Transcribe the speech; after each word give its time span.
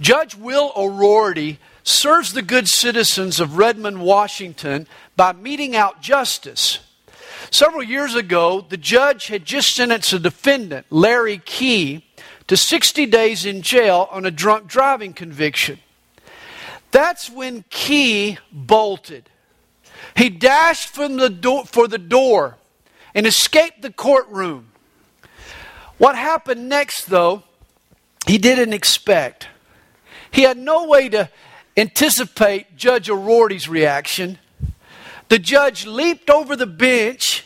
Judge 0.00 0.34
Will 0.34 0.72
O'Rourke 0.76 1.58
serves 1.84 2.32
the 2.32 2.42
good 2.42 2.68
citizens 2.68 3.40
of 3.40 3.58
Redmond, 3.58 4.00
Washington 4.00 4.86
by 5.16 5.32
meting 5.32 5.74
out 5.76 6.00
justice. 6.00 6.78
Several 7.50 7.82
years 7.82 8.14
ago, 8.14 8.64
the 8.66 8.76
judge 8.76 9.26
had 9.26 9.44
just 9.44 9.74
sentenced 9.74 10.12
a 10.12 10.18
defendant, 10.18 10.86
Larry 10.90 11.38
Key, 11.44 12.04
to 12.46 12.56
60 12.56 13.06
days 13.06 13.44
in 13.44 13.62
jail 13.62 14.08
on 14.10 14.24
a 14.24 14.30
drunk 14.30 14.66
driving 14.66 15.12
conviction. 15.12 15.78
That's 16.90 17.30
when 17.30 17.64
Key 17.70 18.38
bolted. 18.52 19.28
He 20.16 20.28
dashed 20.28 20.88
from 20.88 21.16
the 21.16 21.30
door, 21.30 21.64
for 21.64 21.88
the 21.88 21.98
door 21.98 22.58
and 23.14 23.26
escaped 23.26 23.82
the 23.82 23.92
courtroom. 23.92 24.68
What 25.98 26.16
happened 26.16 26.68
next, 26.68 27.06
though, 27.06 27.42
he 28.26 28.38
didn't 28.38 28.72
expect. 28.72 29.48
He 30.32 30.42
had 30.42 30.56
no 30.58 30.86
way 30.86 31.08
to 31.10 31.28
anticipate 31.76 32.76
Judge 32.76 33.08
O'Rourke's 33.08 33.68
reaction. 33.68 34.38
The 35.28 35.38
judge 35.38 35.86
leaped 35.86 36.30
over 36.30 36.56
the 36.56 36.66
bench, 36.66 37.44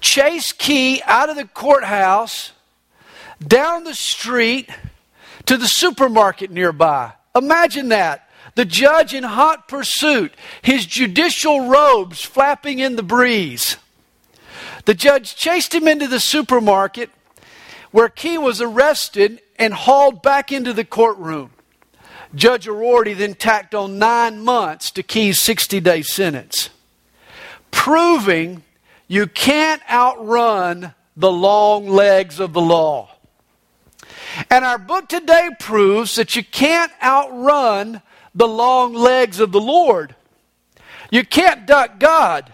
chased 0.00 0.58
Key 0.58 1.02
out 1.06 1.30
of 1.30 1.36
the 1.36 1.46
courthouse, 1.46 2.52
down 3.44 3.84
the 3.84 3.94
street 3.94 4.68
to 5.46 5.56
the 5.56 5.66
supermarket 5.66 6.50
nearby. 6.50 7.12
Imagine 7.34 7.88
that. 7.88 8.28
The 8.54 8.64
judge 8.64 9.14
in 9.14 9.24
hot 9.24 9.66
pursuit, 9.66 10.32
his 10.62 10.86
judicial 10.86 11.68
robes 11.68 12.22
flapping 12.22 12.78
in 12.78 12.94
the 12.94 13.02
breeze. 13.02 13.76
The 14.84 14.94
judge 14.94 15.34
chased 15.34 15.74
him 15.74 15.88
into 15.88 16.06
the 16.06 16.20
supermarket 16.20 17.10
where 17.90 18.08
Key 18.08 18.38
was 18.38 18.60
arrested 18.60 19.40
and 19.56 19.74
hauled 19.74 20.22
back 20.22 20.52
into 20.52 20.72
the 20.72 20.84
courtroom. 20.84 21.50
Judge 22.34 22.66
O'Rourke 22.66 23.16
then 23.16 23.34
tacked 23.34 23.74
on 23.74 23.98
nine 23.98 24.42
months 24.42 24.90
to 24.92 25.02
Key's 25.02 25.38
60 25.38 25.80
day 25.80 26.02
sentence, 26.02 26.70
proving 27.70 28.62
you 29.06 29.26
can't 29.26 29.82
outrun 29.90 30.94
the 31.16 31.30
long 31.30 31.88
legs 31.88 32.40
of 32.40 32.52
the 32.52 32.60
law. 32.60 33.10
And 34.50 34.64
our 34.64 34.78
book 34.78 35.08
today 35.08 35.50
proves 35.60 36.16
that 36.16 36.34
you 36.34 36.42
can't 36.42 36.90
outrun 37.02 38.02
the 38.34 38.48
long 38.48 38.94
legs 38.94 39.38
of 39.38 39.52
the 39.52 39.60
Lord. 39.60 40.14
You 41.10 41.24
can't 41.24 41.66
duck 41.66 42.00
God. 42.00 42.52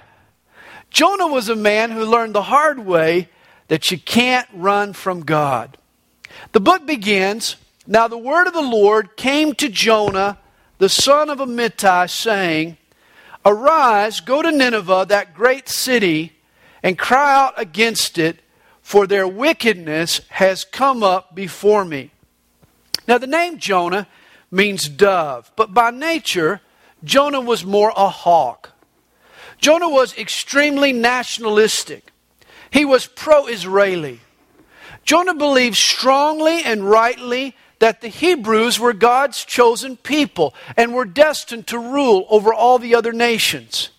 Jonah 0.91 1.29
was 1.29 1.49
a 1.49 1.57
man 1.57 1.91
who 1.91 2.05
learned 2.05 2.35
the 2.35 2.43
hard 2.43 2.81
way 2.81 3.29
that 3.69 3.91
you 3.91 3.99
can't 3.99 4.49
run 4.53 4.93
from 4.93 5.21
God. 5.21 5.79
The 6.53 6.61
book 6.61 6.85
begins 6.85 7.57
Now 7.87 8.09
the 8.09 8.19
word 8.19 8.47
of 8.47 8.53
the 8.53 8.61
Lord 8.61 9.17
came 9.17 9.55
to 9.55 9.69
Jonah, 9.69 10.39
the 10.79 10.89
son 10.89 11.31
of 11.31 11.39
Amittai, 11.39 12.11
saying, 12.11 12.77
Arise, 13.45 14.21
go 14.21 14.43
to 14.43 14.53
Nineveh, 14.53 15.07
that 15.09 15.35
great 15.35 15.69
city, 15.69 16.35
and 16.83 16.99
cry 16.99 17.35
out 17.35 17.55
against 17.57 18.19
it, 18.19 18.41
for 18.83 19.07
their 19.07 19.27
wickedness 19.27 20.21
has 20.31 20.65
come 20.65 21.03
up 21.03 21.35
before 21.35 21.85
me. 21.85 22.11
Now, 23.07 23.19
the 23.19 23.27
name 23.27 23.59
Jonah 23.59 24.07
means 24.51 24.89
dove, 24.89 25.51
but 25.57 25.73
by 25.73 25.91
nature, 25.91 26.61
Jonah 27.03 27.41
was 27.41 27.65
more 27.65 27.93
a 27.97 28.09
hawk. 28.09 28.73
Jonah 29.59 29.89
was 29.89 30.17
extremely 30.19 30.93
nationalistic, 30.93 32.13
he 32.71 32.85
was 32.85 33.07
pro 33.07 33.47
Israeli. 33.47 34.21
Jonah 35.03 35.35
believed 35.35 35.77
strongly 35.77 36.63
and 36.63 36.89
rightly 36.89 37.57
that 37.81 38.01
the 38.01 38.09
Hebrews 38.09 38.79
were 38.79 38.93
God's 38.93 39.45
chosen 39.45 39.97
people 39.97 40.55
and 40.77 40.95
were 40.95 41.05
destined 41.05 41.67
to 41.69 41.79
rule 41.79 42.27
over 42.31 42.55
all 42.55 42.79
the 42.79 42.95
other 42.95 43.13
nations. 43.13 43.91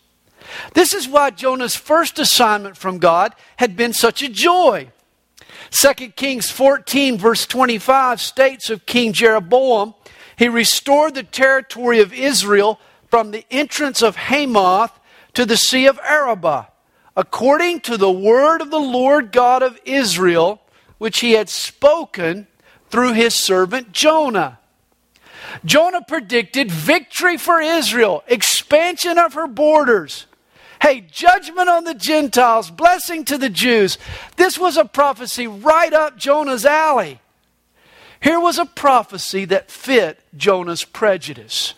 This 0.74 0.94
is 0.94 1.08
why 1.08 1.32
Jonah's 1.32 1.76
first 1.76 2.20
assignment 2.20 2.78
from 2.78 3.00
God 3.00 3.34
had 3.58 3.76
been 3.76 3.94
such 3.94 4.22
a 4.22 4.30
joy. 4.30 4.90
2 5.72 5.94
Kings 6.10 6.50
14, 6.50 7.18
verse 7.18 7.46
25 7.46 8.22
states 8.22 8.70
of 8.70 8.86
King 8.86 9.14
Jeroboam, 9.14 9.96
he 10.36 10.48
restored 10.48 11.16
the 11.16 11.24
territory 11.24 12.00
of 12.00 12.14
Israel 12.14 12.80
from 13.10 13.32
the 13.32 13.46
entrance 13.50 14.02
of 14.02 14.16
Hamath 14.16 15.00
to 15.34 15.46
the 15.46 15.58
Sea 15.58 15.88
of 15.88 16.00
Arabah, 16.00 16.68
according 17.16 17.82
to 17.82 17.98
the 17.98 18.12
word 18.12 18.62
of 18.62 18.70
the 18.70 18.80
Lord 18.80 19.32
God 19.32 19.64
of 19.64 19.80
Israel, 19.86 20.62
which 20.98 21.20
he 21.22 21.34
had 21.34 21.50
spoken 21.50 22.48
through 22.92 23.14
his 23.14 23.34
servant 23.34 23.92
Jonah. 23.94 24.60
Jonah 25.66 26.02
predicted 26.08 26.72
victory 26.72 27.38
for 27.38 27.60
Israel, 27.60 28.24
expansion 28.28 29.18
of 29.18 29.34
her 29.34 29.48
borders. 29.48 30.28
Hey, 30.82 31.02
judgment 31.02 31.70
on 31.70 31.84
the 31.84 31.94
Gentiles, 31.94 32.72
blessing 32.72 33.24
to 33.26 33.38
the 33.38 33.50
Jews. 33.50 33.98
This 34.36 34.58
was 34.58 34.78
a 34.78 34.86
prophecy 34.86 35.48
right 35.48 35.94
up 35.94 36.18
Jonah's 36.18 36.66
alley. 36.66 37.20
Here 38.20 38.40
was 38.40 38.58
a 38.58 38.66
prophecy 38.66 39.46
that 39.46 39.72
fit 39.72 40.20
Jonah's 40.36 40.84
prejudice. 40.84 41.74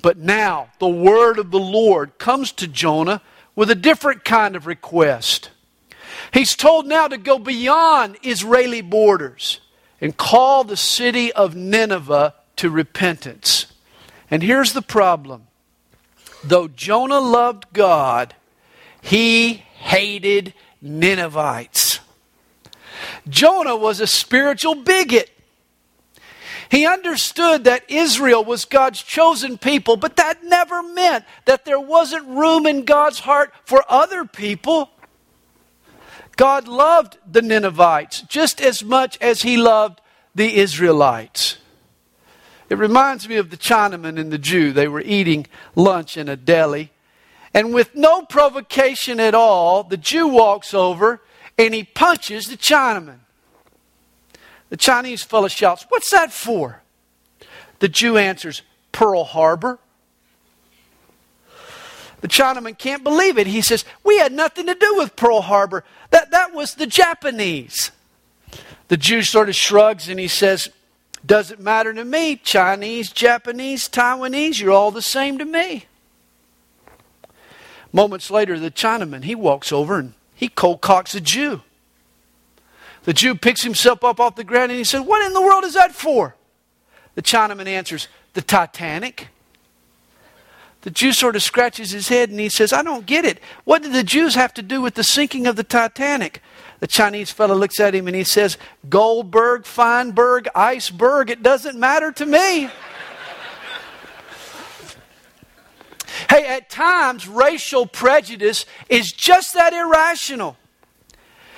But 0.00 0.18
now 0.18 0.70
the 0.78 0.88
word 0.88 1.38
of 1.38 1.50
the 1.50 1.58
Lord 1.58 2.18
comes 2.18 2.52
to 2.52 2.68
Jonah 2.68 3.20
with 3.56 3.70
a 3.70 3.74
different 3.74 4.24
kind 4.24 4.54
of 4.54 4.66
request. 4.66 5.50
He's 6.32 6.54
told 6.54 6.86
now 6.86 7.08
to 7.08 7.16
go 7.16 7.38
beyond 7.38 8.18
Israeli 8.22 8.80
borders 8.80 9.60
and 10.00 10.16
call 10.16 10.64
the 10.64 10.76
city 10.76 11.32
of 11.32 11.54
Nineveh 11.54 12.34
to 12.56 12.70
repentance. 12.70 13.66
And 14.30 14.42
here's 14.42 14.72
the 14.72 14.82
problem 14.82 15.46
though 16.44 16.68
Jonah 16.68 17.20
loved 17.20 17.66
God, 17.72 18.34
he 19.00 19.54
hated 19.54 20.54
Ninevites. 20.80 22.00
Jonah 23.28 23.76
was 23.76 24.00
a 24.00 24.06
spiritual 24.06 24.74
bigot. 24.74 25.30
He 26.70 26.86
understood 26.86 27.64
that 27.64 27.90
Israel 27.90 28.44
was 28.44 28.66
God's 28.66 29.02
chosen 29.02 29.56
people, 29.56 29.96
but 29.96 30.16
that 30.16 30.44
never 30.44 30.82
meant 30.82 31.24
that 31.46 31.64
there 31.64 31.80
wasn't 31.80 32.26
room 32.28 32.66
in 32.66 32.84
God's 32.84 33.20
heart 33.20 33.52
for 33.64 33.82
other 33.88 34.26
people. 34.26 34.90
God 36.38 36.68
loved 36.68 37.18
the 37.28 37.42
Ninevites 37.42 38.22
just 38.22 38.60
as 38.60 38.84
much 38.84 39.18
as 39.20 39.42
he 39.42 39.56
loved 39.56 40.00
the 40.36 40.56
Israelites. 40.56 41.58
It 42.70 42.78
reminds 42.78 43.28
me 43.28 43.38
of 43.38 43.50
the 43.50 43.56
Chinaman 43.56 44.20
and 44.20 44.32
the 44.32 44.38
Jew. 44.38 44.72
They 44.72 44.86
were 44.86 45.00
eating 45.00 45.48
lunch 45.74 46.16
in 46.16 46.28
a 46.28 46.36
deli. 46.36 46.92
And 47.52 47.74
with 47.74 47.96
no 47.96 48.22
provocation 48.22 49.18
at 49.18 49.34
all, 49.34 49.82
the 49.82 49.96
Jew 49.96 50.28
walks 50.28 50.72
over 50.72 51.20
and 51.58 51.74
he 51.74 51.82
punches 51.82 52.46
the 52.46 52.56
Chinaman. 52.56 53.18
The 54.70 54.76
Chinese 54.76 55.24
fellow 55.24 55.48
shouts, 55.48 55.86
What's 55.88 56.12
that 56.12 56.32
for? 56.32 56.82
The 57.80 57.88
Jew 57.88 58.16
answers, 58.16 58.62
Pearl 58.92 59.24
Harbor. 59.24 59.80
The 62.20 62.28
Chinaman 62.28 62.76
can't 62.76 63.04
believe 63.04 63.38
it. 63.38 63.46
He 63.46 63.60
says, 63.60 63.84
We 64.02 64.18
had 64.18 64.32
nothing 64.32 64.66
to 64.66 64.74
do 64.74 64.96
with 64.96 65.16
Pearl 65.16 65.42
Harbor. 65.42 65.84
That, 66.10 66.30
that 66.32 66.52
was 66.52 66.74
the 66.74 66.86
Japanese. 66.86 67.92
The 68.88 68.96
Jew 68.96 69.22
sort 69.22 69.48
of 69.48 69.54
shrugs 69.54 70.08
and 70.08 70.18
he 70.18 70.28
says, 70.28 70.70
Doesn't 71.24 71.60
matter 71.60 71.92
to 71.94 72.04
me. 72.04 72.36
Chinese, 72.36 73.12
Japanese, 73.12 73.88
Taiwanese, 73.88 74.60
you're 74.60 74.72
all 74.72 74.90
the 74.90 75.02
same 75.02 75.38
to 75.38 75.44
me. 75.44 75.86
Moments 77.92 78.30
later, 78.30 78.58
the 78.58 78.70
Chinaman, 78.70 79.24
he 79.24 79.34
walks 79.34 79.72
over 79.72 79.98
and 79.98 80.14
he 80.34 80.48
cold 80.48 80.80
cocks 80.80 81.14
a 81.14 81.20
Jew. 81.20 81.62
The 83.04 83.12
Jew 83.14 83.34
picks 83.34 83.62
himself 83.62 84.04
up 84.04 84.20
off 84.20 84.36
the 84.36 84.44
ground 84.44 84.70
and 84.70 84.78
he 84.78 84.84
says, 84.84 85.02
What 85.02 85.24
in 85.24 85.32
the 85.32 85.40
world 85.40 85.64
is 85.64 85.74
that 85.74 85.94
for? 85.94 86.34
The 87.14 87.22
Chinaman 87.22 87.66
answers, 87.66 88.08
The 88.34 88.42
Titanic. 88.42 89.28
The 90.82 90.90
Jew 90.90 91.12
sort 91.12 91.34
of 91.34 91.42
scratches 91.42 91.90
his 91.90 92.08
head 92.08 92.30
and 92.30 92.38
he 92.38 92.48
says, 92.48 92.72
I 92.72 92.82
don't 92.82 93.04
get 93.04 93.24
it. 93.24 93.40
What 93.64 93.82
did 93.82 93.92
the 93.92 94.04
Jews 94.04 94.36
have 94.36 94.54
to 94.54 94.62
do 94.62 94.80
with 94.80 94.94
the 94.94 95.02
sinking 95.02 95.46
of 95.46 95.56
the 95.56 95.64
Titanic? 95.64 96.40
The 96.80 96.86
Chinese 96.86 97.32
fellow 97.32 97.56
looks 97.56 97.80
at 97.80 97.94
him 97.94 98.06
and 98.06 98.14
he 98.14 98.22
says, 98.22 98.56
Goldberg, 98.88 99.64
Feinberg, 99.64 100.48
iceberg, 100.54 101.30
it 101.30 101.42
doesn't 101.42 101.78
matter 101.78 102.12
to 102.12 102.24
me. 102.24 102.38
hey, 106.30 106.46
at 106.46 106.70
times, 106.70 107.26
racial 107.26 107.84
prejudice 107.84 108.64
is 108.88 109.10
just 109.10 109.54
that 109.54 109.72
irrational. 109.72 110.56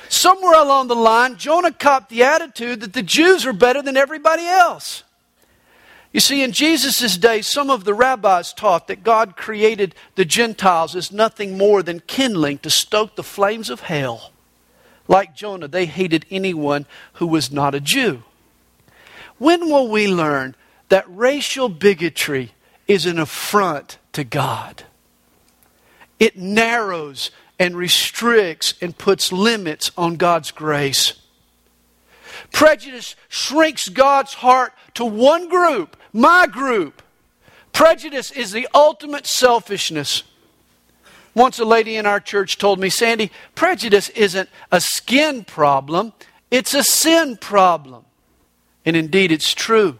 Somewhere 0.08 0.60
along 0.60 0.88
the 0.88 0.96
line, 0.96 1.36
Jonah 1.36 1.72
copped 1.72 2.08
the 2.08 2.22
attitude 2.22 2.80
that 2.80 2.94
the 2.94 3.02
Jews 3.02 3.44
are 3.44 3.52
better 3.52 3.82
than 3.82 3.98
everybody 3.98 4.46
else. 4.46 5.04
You 6.12 6.20
see, 6.20 6.42
in 6.42 6.52
Jesus' 6.52 7.16
day, 7.16 7.40
some 7.40 7.70
of 7.70 7.84
the 7.84 7.94
rabbis 7.94 8.52
taught 8.52 8.88
that 8.88 9.04
God 9.04 9.36
created 9.36 9.94
the 10.16 10.24
Gentiles 10.24 10.96
as 10.96 11.12
nothing 11.12 11.56
more 11.56 11.82
than 11.82 12.00
kindling 12.00 12.58
to 12.58 12.70
stoke 12.70 13.14
the 13.14 13.22
flames 13.22 13.70
of 13.70 13.80
hell. 13.80 14.32
Like 15.06 15.36
Jonah, 15.36 15.68
they 15.68 15.86
hated 15.86 16.26
anyone 16.30 16.86
who 17.14 17.26
was 17.26 17.52
not 17.52 17.74
a 17.74 17.80
Jew. 17.80 18.24
When 19.38 19.70
will 19.70 19.88
we 19.88 20.08
learn 20.08 20.56
that 20.88 21.04
racial 21.08 21.68
bigotry 21.68 22.52
is 22.88 23.06
an 23.06 23.18
affront 23.18 23.98
to 24.12 24.24
God? 24.24 24.84
It 26.18 26.36
narrows 26.36 27.30
and 27.58 27.76
restricts 27.76 28.74
and 28.80 28.96
puts 28.96 29.32
limits 29.32 29.90
on 29.96 30.16
God's 30.16 30.50
grace. 30.50 31.14
Prejudice 32.52 33.16
shrinks 33.28 33.88
God's 33.88 34.34
heart 34.34 34.72
to 34.94 35.04
one 35.04 35.48
group, 35.48 35.96
my 36.12 36.46
group. 36.46 37.02
Prejudice 37.72 38.30
is 38.30 38.52
the 38.52 38.68
ultimate 38.74 39.26
selfishness. 39.26 40.22
Once 41.34 41.58
a 41.58 41.64
lady 41.64 41.96
in 41.96 42.06
our 42.06 42.20
church 42.20 42.58
told 42.58 42.80
me, 42.80 42.90
Sandy, 42.90 43.30
prejudice 43.54 44.08
isn't 44.10 44.48
a 44.72 44.80
skin 44.80 45.44
problem, 45.44 46.12
it's 46.50 46.74
a 46.74 46.82
sin 46.82 47.36
problem. 47.36 48.04
And 48.84 48.96
indeed, 48.96 49.30
it's 49.30 49.54
true. 49.54 49.98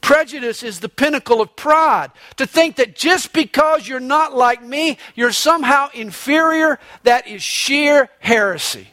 Prejudice 0.00 0.62
is 0.62 0.80
the 0.80 0.88
pinnacle 0.88 1.40
of 1.40 1.56
pride. 1.56 2.10
To 2.36 2.46
think 2.46 2.76
that 2.76 2.94
just 2.94 3.32
because 3.32 3.86
you're 3.86 4.00
not 4.00 4.34
like 4.34 4.62
me, 4.62 4.98
you're 5.14 5.32
somehow 5.32 5.88
inferior, 5.92 6.78
that 7.02 7.26
is 7.26 7.42
sheer 7.42 8.08
heresy. 8.20 8.88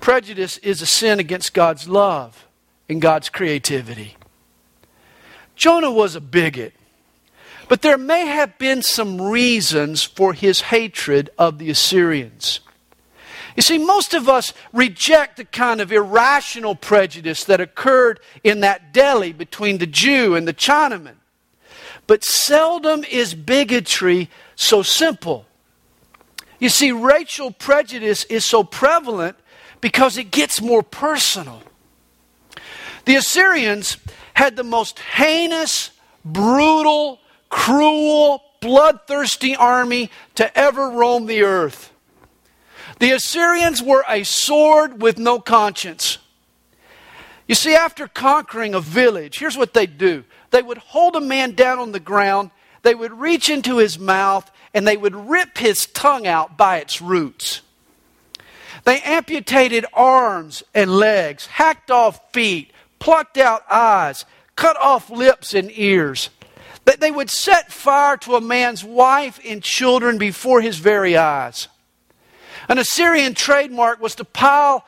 Prejudice 0.00 0.58
is 0.58 0.80
a 0.82 0.86
sin 0.86 1.18
against 1.20 1.52
God's 1.52 1.88
love 1.88 2.46
and 2.88 3.02
God's 3.02 3.28
creativity. 3.28 4.15
Jonah 5.56 5.90
was 5.90 6.14
a 6.14 6.20
bigot, 6.20 6.74
but 7.68 7.82
there 7.82 7.98
may 7.98 8.26
have 8.26 8.58
been 8.58 8.82
some 8.82 9.20
reasons 9.20 10.04
for 10.04 10.34
his 10.34 10.60
hatred 10.60 11.30
of 11.38 11.58
the 11.58 11.70
Assyrians. 11.70 12.60
You 13.56 13.62
see, 13.62 13.78
most 13.78 14.12
of 14.12 14.28
us 14.28 14.52
reject 14.74 15.38
the 15.38 15.46
kind 15.46 15.80
of 15.80 15.90
irrational 15.90 16.74
prejudice 16.74 17.44
that 17.44 17.60
occurred 17.60 18.20
in 18.44 18.60
that 18.60 18.92
deli 18.92 19.32
between 19.32 19.78
the 19.78 19.86
Jew 19.86 20.36
and 20.36 20.46
the 20.46 20.52
Chinaman. 20.52 21.14
But 22.06 22.22
seldom 22.22 23.02
is 23.04 23.34
bigotry 23.34 24.28
so 24.54 24.82
simple. 24.82 25.46
You 26.58 26.68
see, 26.68 26.92
racial 26.92 27.50
prejudice 27.50 28.24
is 28.24 28.44
so 28.44 28.62
prevalent 28.62 29.36
because 29.80 30.18
it 30.18 30.30
gets 30.30 30.60
more 30.60 30.82
personal. 30.82 31.62
The 33.06 33.16
Assyrians 33.16 33.96
had 34.36 34.54
the 34.54 34.62
most 34.62 34.98
heinous, 34.98 35.90
brutal, 36.22 37.18
cruel, 37.48 38.42
bloodthirsty 38.60 39.56
army 39.56 40.10
to 40.34 40.56
ever 40.58 40.90
roam 40.90 41.24
the 41.24 41.40
earth. 41.40 41.90
The 42.98 43.12
Assyrians 43.12 43.82
were 43.82 44.04
a 44.06 44.24
sword 44.24 45.00
with 45.00 45.18
no 45.18 45.40
conscience. 45.40 46.18
You 47.48 47.54
see, 47.54 47.74
after 47.74 48.06
conquering 48.08 48.74
a 48.74 48.80
village, 48.80 49.38
here's 49.38 49.56
what 49.56 49.72
they'd 49.72 49.96
do 49.96 50.22
they 50.50 50.60
would 50.60 50.78
hold 50.78 51.16
a 51.16 51.20
man 51.20 51.52
down 51.52 51.78
on 51.78 51.92
the 51.92 51.98
ground, 51.98 52.50
they 52.82 52.94
would 52.94 53.18
reach 53.18 53.48
into 53.48 53.78
his 53.78 53.98
mouth, 53.98 54.50
and 54.74 54.86
they 54.86 54.98
would 54.98 55.16
rip 55.16 55.56
his 55.56 55.86
tongue 55.86 56.26
out 56.26 56.58
by 56.58 56.76
its 56.76 57.00
roots. 57.00 57.62
They 58.84 59.00
amputated 59.00 59.86
arms 59.94 60.62
and 60.74 60.90
legs, 60.94 61.46
hacked 61.46 61.90
off 61.90 62.32
feet, 62.32 62.72
plucked 62.98 63.38
out 63.38 63.62
eyes, 63.70 64.24
cut 64.54 64.76
off 64.76 65.10
lips 65.10 65.54
and 65.54 65.70
ears. 65.76 66.30
That 66.84 67.00
they 67.00 67.10
would 67.10 67.30
set 67.30 67.72
fire 67.72 68.16
to 68.18 68.36
a 68.36 68.40
man's 68.40 68.84
wife 68.84 69.40
and 69.44 69.62
children 69.62 70.18
before 70.18 70.60
his 70.60 70.78
very 70.78 71.16
eyes. 71.16 71.68
An 72.68 72.78
Assyrian 72.78 73.34
trademark 73.34 74.00
was 74.00 74.14
to 74.16 74.24
pile 74.24 74.84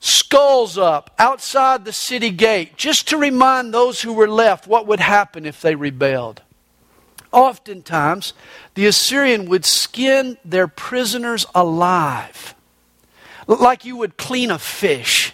skulls 0.00 0.76
up 0.76 1.12
outside 1.18 1.84
the 1.84 1.92
city 1.92 2.30
gate 2.30 2.76
just 2.76 3.06
to 3.08 3.16
remind 3.16 3.72
those 3.72 4.02
who 4.02 4.12
were 4.12 4.28
left 4.28 4.66
what 4.66 4.86
would 4.86 4.98
happen 4.98 5.46
if 5.46 5.60
they 5.60 5.76
rebelled. 5.76 6.42
Oftentimes, 7.30 8.34
the 8.74 8.86
Assyrian 8.86 9.48
would 9.48 9.64
skin 9.64 10.36
their 10.44 10.66
prisoners 10.66 11.46
alive, 11.54 12.54
like 13.46 13.84
you 13.84 13.96
would 13.96 14.16
clean 14.16 14.50
a 14.50 14.58
fish. 14.58 15.31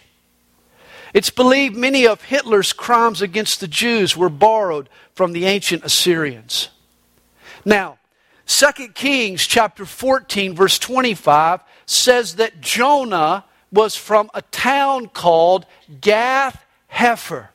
It's 1.14 1.30
believed 1.30 1.76
many 1.76 2.06
of 2.06 2.22
Hitler's 2.22 2.72
crimes 2.72 3.22
against 3.22 3.60
the 3.60 3.68
Jews 3.68 4.16
were 4.16 4.28
borrowed 4.28 4.88
from 5.14 5.32
the 5.32 5.46
ancient 5.46 5.84
Assyrians. 5.84 6.68
Now, 7.64 7.98
2 8.46 8.88
Kings 8.94 9.46
chapter 9.46 9.84
14 9.84 10.54
verse 10.54 10.78
25 10.78 11.60
says 11.86 12.36
that 12.36 12.60
Jonah 12.60 13.44
was 13.70 13.96
from 13.96 14.30
a 14.32 14.42
town 14.42 15.08
called 15.08 15.66
Gath 16.00 16.64
Hepher. 16.92 17.48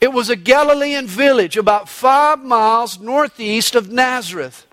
It 0.00 0.12
was 0.12 0.28
a 0.28 0.36
Galilean 0.36 1.06
village 1.06 1.56
about 1.56 1.88
five 1.88 2.42
miles 2.44 3.00
northeast 3.00 3.74
of 3.74 3.90
Nazareth. 3.90 4.66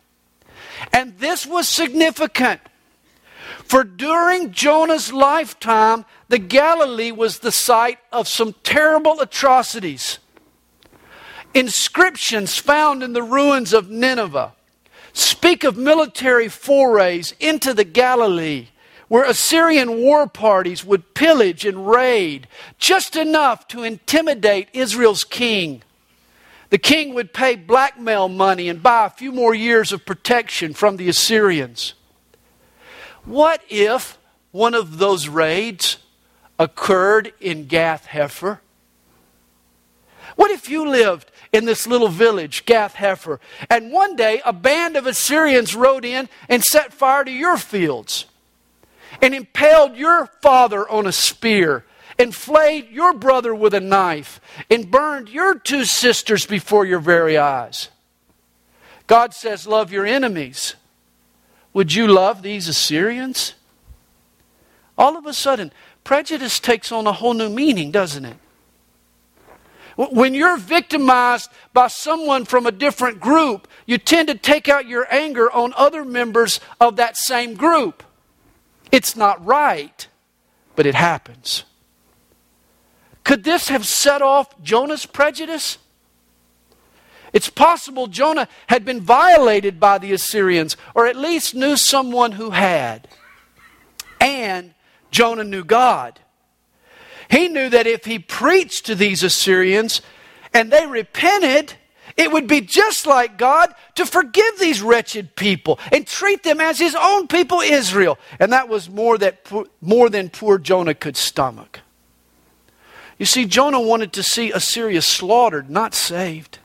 And 0.92 1.18
this 1.19 1.46
was 1.46 1.69
significant. 1.69 2.60
For 3.63 3.86
during 3.86 4.51
Jonah's 4.51 5.13
lifetime, 5.13 6.04
the 6.34 6.40
Galilee 6.40 7.12
was 7.12 7.38
the 7.38 7.52
site 7.52 8.00
of 8.12 8.28
some 8.28 8.56
terrible 8.64 9.22
atrocities. 9.22 10.18
Inscriptions 11.54 12.58
found 12.58 13.04
in 13.04 13.14
the 13.14 13.22
ruins 13.22 13.72
of 13.72 13.92
Nineveh 13.92 14.54
speak 15.14 15.64
of 15.64 15.78
military 15.78 16.50
forays 16.50 17.36
into 17.40 17.72
the 17.72 17.84
Galilee 17.84 18.70
where 19.10 19.24
Assyrian 19.26 20.00
war 20.02 20.26
parties 20.26 20.84
would 20.84 21.14
pillage 21.14 21.66
and 21.68 21.88
raid 21.88 22.48
just 22.80 23.16
enough 23.16 23.68
to 23.68 23.84
intimidate 23.84 24.70
Israel's 24.74 25.24
king. 25.24 25.84
The 26.72 26.80
king 26.80 27.14
would 27.14 27.32
pay 27.32 27.56
blackmail 27.56 28.28
money 28.28 28.70
and 28.70 28.82
buy 28.82 29.06
a 29.06 29.12
few 29.12 29.32
more 29.32 29.54
years 29.54 29.92
of 29.92 30.04
protection 30.04 30.74
from 30.74 30.98
the 30.98 31.10
Assyrians. 31.10 31.94
What 33.24 33.62
if 33.70 34.18
one 34.50 34.74
of 34.74 34.98
those 34.98 35.28
raids 35.28 35.98
occurred 36.60 37.34
in 37.40 37.68
Gath 37.68 38.08
Hepher? 38.08 38.60
What 40.36 40.52
if 40.52 40.70
you 40.70 40.88
lived 40.88 41.32
in 41.54 41.66
this 41.66 41.86
little 41.86 42.10
village, 42.10 42.66
Gath 42.66 42.96
Hepher. 42.96 43.40
And 43.70 43.92
one 43.92 44.16
day, 44.16 44.42
a 44.44 44.52
band 44.52 44.98
of 44.98 45.06
Assyrians 45.06 45.76
rode 45.76 46.04
in 46.04 46.28
and 46.50 46.64
set 46.64 46.92
fire 46.92 47.24
to 47.24 47.32
your 47.32 47.58
fields 47.58 48.26
and 49.22 49.36
impaled 49.36 49.96
your 49.96 50.26
father 50.42 50.90
on 50.90 51.06
a 51.06 51.12
spear 51.12 51.86
and 52.18 52.34
flayed 52.34 52.90
your 52.90 53.14
brother 53.14 53.54
with 53.54 53.74
a 53.76 53.80
knife 53.80 54.42
and 54.70 54.90
burned 54.90 55.30
your 55.30 55.58
two 55.58 55.86
sisters 55.86 56.46
before 56.46 56.86
your 56.86 57.00
very 57.00 57.38
eyes. 57.38 57.89
God 59.06 59.34
says, 59.34 59.68
Love 59.68 59.92
your 59.92 60.06
enemies. 60.06 60.75
Would 61.74 61.94
you 61.94 62.08
love 62.08 62.42
these 62.42 62.68
Assyrians? 62.68 63.54
All 64.98 65.18
of 65.18 65.25
a 65.25 65.34
sudden, 65.34 65.72
prejudice 66.03 66.60
takes 66.60 66.91
on 66.91 67.07
a 67.07 67.12
whole 67.12 67.33
new 67.33 67.50
meaning, 67.50 67.91
doesn't 67.91 68.25
it? 68.25 68.38
When 69.95 70.33
you're 70.33 70.57
victimized 70.57 71.51
by 71.72 71.88
someone 71.88 72.45
from 72.45 72.65
a 72.65 72.72
different 72.72 73.19
group, 73.19 73.67
you 73.86 73.98
tend 73.98 74.27
to 74.29 74.36
take 74.36 74.67
out 74.67 74.88
your 74.88 75.07
anger 75.13 75.51
on 75.51 75.74
other 75.75 76.03
members 76.03 76.60
of 76.81 76.95
that 76.95 77.15
same 77.15 77.53
group. 77.53 78.03
It's 78.91 79.15
not 79.15 79.45
right, 79.45 80.07
but 80.75 80.86
it 80.86 80.95
happens. 80.95 81.63
Could 83.24 83.43
this 83.43 83.69
have 83.69 83.86
set 83.86 84.22
off 84.22 84.62
Jonah's 84.63 85.05
prejudice? 85.05 85.77
It's 87.31 87.50
possible 87.50 88.07
Jonah 88.07 88.48
had 88.67 88.86
been 88.86 89.01
violated 89.01 89.79
by 89.79 89.98
the 89.98 90.12
Assyrians, 90.12 90.75
or 90.93 91.07
at 91.07 91.15
least 91.15 91.55
knew 91.55 91.75
someone 91.75 92.33
who 92.33 92.51
had. 92.51 93.07
And 94.19 94.74
Jonah 95.13 95.43
knew 95.43 95.63
God. 95.63 96.20
He 97.29 97.48
knew 97.48 97.70
that 97.70 97.88
if 97.88 98.03
he 98.03 98.20
preached 98.20 98.88
to 98.88 98.96
these 98.96 99.24
Assyrians 99.24 100.01
and 100.53 100.72
they 100.72 100.86
repented, 100.86 101.75
it 102.17 102.32
would 102.32 102.48
be 102.48 102.62
just 102.62 103.05
like 103.05 103.38
God 103.38 103.74
to 103.96 104.05
forgive 104.05 104.60
these 104.60 104.82
wretched 104.82 105.36
people 105.36 105.79
and 105.91 106.05
treat 106.05 106.43
them 106.43 106.60
as 106.60 106.79
his 106.79 106.96
own 107.00 107.27
people, 107.27 107.62
Israel. 107.62 108.17
And 108.39 108.51
that 108.51 108.67
was 108.67 108.89
more, 108.89 109.17
that, 109.20 109.48
more 109.82 110.10
than 110.10 110.29
poor 110.29 110.58
Jonah 110.58 110.93
could 110.93 111.15
stomach. 111.15 111.79
You 113.17 113.25
see, 113.25 113.46
Jonah 113.46 113.79
wanted 113.79 114.12
to 114.13 114.24
see 114.24 114.51
Assyria 114.51 115.01
slaughtered, 115.01 115.70
not 115.70 115.93
saved. 115.93 116.60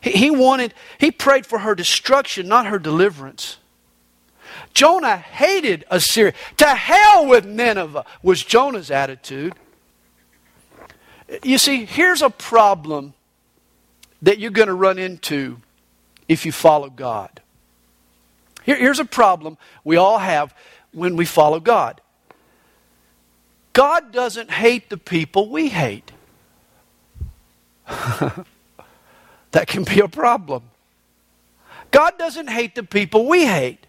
He, 0.00 0.12
he 0.12 0.30
wanted, 0.30 0.74
he 0.98 1.10
prayed 1.10 1.46
for 1.46 1.60
her 1.60 1.74
destruction, 1.74 2.48
not 2.48 2.66
her 2.66 2.78
deliverance. 2.78 3.58
Jonah 4.74 5.16
hated 5.16 5.84
Assyria. 5.90 6.34
To 6.58 6.66
hell 6.66 7.26
with 7.26 7.44
Nineveh 7.44 8.04
was 8.22 8.42
Jonah's 8.42 8.90
attitude. 8.90 9.54
You 11.42 11.58
see, 11.58 11.84
here's 11.84 12.22
a 12.22 12.30
problem 12.30 13.14
that 14.22 14.38
you're 14.38 14.50
going 14.50 14.68
to 14.68 14.74
run 14.74 14.98
into 14.98 15.58
if 16.28 16.44
you 16.44 16.52
follow 16.52 16.90
God. 16.90 17.40
Here, 18.62 18.76
here's 18.76 19.00
a 19.00 19.04
problem 19.04 19.56
we 19.84 19.96
all 19.96 20.18
have 20.18 20.54
when 20.92 21.16
we 21.16 21.24
follow 21.24 21.60
God 21.60 22.00
God 23.72 24.12
doesn't 24.12 24.50
hate 24.50 24.90
the 24.90 24.96
people 24.96 25.48
we 25.48 25.68
hate. 25.68 26.10
that 29.50 29.66
can 29.66 29.84
be 29.84 30.00
a 30.00 30.08
problem. 30.08 30.64
God 31.90 32.18
doesn't 32.18 32.48
hate 32.48 32.74
the 32.74 32.82
people 32.82 33.26
we 33.26 33.46
hate. 33.46 33.86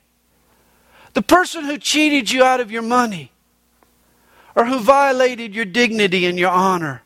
The 1.14 1.22
person 1.22 1.66
who 1.66 1.78
cheated 1.78 2.32
you 2.32 2.44
out 2.44 2.60
of 2.60 2.72
your 2.72 2.82
money, 2.82 3.32
or 4.56 4.66
who 4.66 4.80
violated 4.80 5.54
your 5.54 5.66
dignity 5.66 6.26
and 6.26 6.38
your 6.38 6.50
honor, 6.50 7.04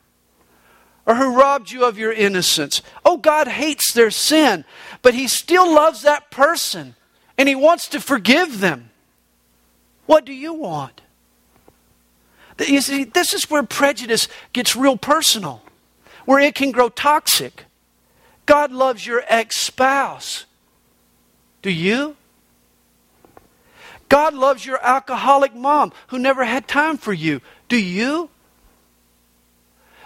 or 1.06 1.14
who 1.14 1.36
robbed 1.36 1.70
you 1.70 1.84
of 1.84 1.98
your 1.98 2.12
innocence. 2.12 2.82
Oh, 3.04 3.16
God 3.16 3.46
hates 3.48 3.92
their 3.92 4.10
sin, 4.10 4.64
but 5.02 5.14
He 5.14 5.28
still 5.28 5.72
loves 5.72 6.02
that 6.02 6.30
person 6.30 6.96
and 7.38 7.48
He 7.48 7.54
wants 7.54 7.88
to 7.88 8.00
forgive 8.00 8.60
them. 8.60 8.90
What 10.06 10.24
do 10.24 10.32
you 10.32 10.54
want? 10.54 11.00
You 12.58 12.80
see, 12.80 13.04
this 13.04 13.34
is 13.34 13.50
where 13.50 13.62
prejudice 13.62 14.28
gets 14.52 14.74
real 14.74 14.96
personal, 14.96 15.62
where 16.24 16.40
it 16.40 16.54
can 16.54 16.70
grow 16.70 16.88
toxic. 16.88 17.64
God 18.46 18.72
loves 18.72 19.06
your 19.06 19.22
ex 19.28 19.60
spouse. 19.60 20.46
Do 21.60 21.70
you? 21.70 22.16
God 24.08 24.34
loves 24.34 24.64
your 24.64 24.82
alcoholic 24.84 25.54
mom 25.54 25.92
who 26.08 26.18
never 26.18 26.44
had 26.44 26.68
time 26.68 26.96
for 26.96 27.12
you. 27.12 27.40
Do 27.68 27.76
you? 27.76 28.30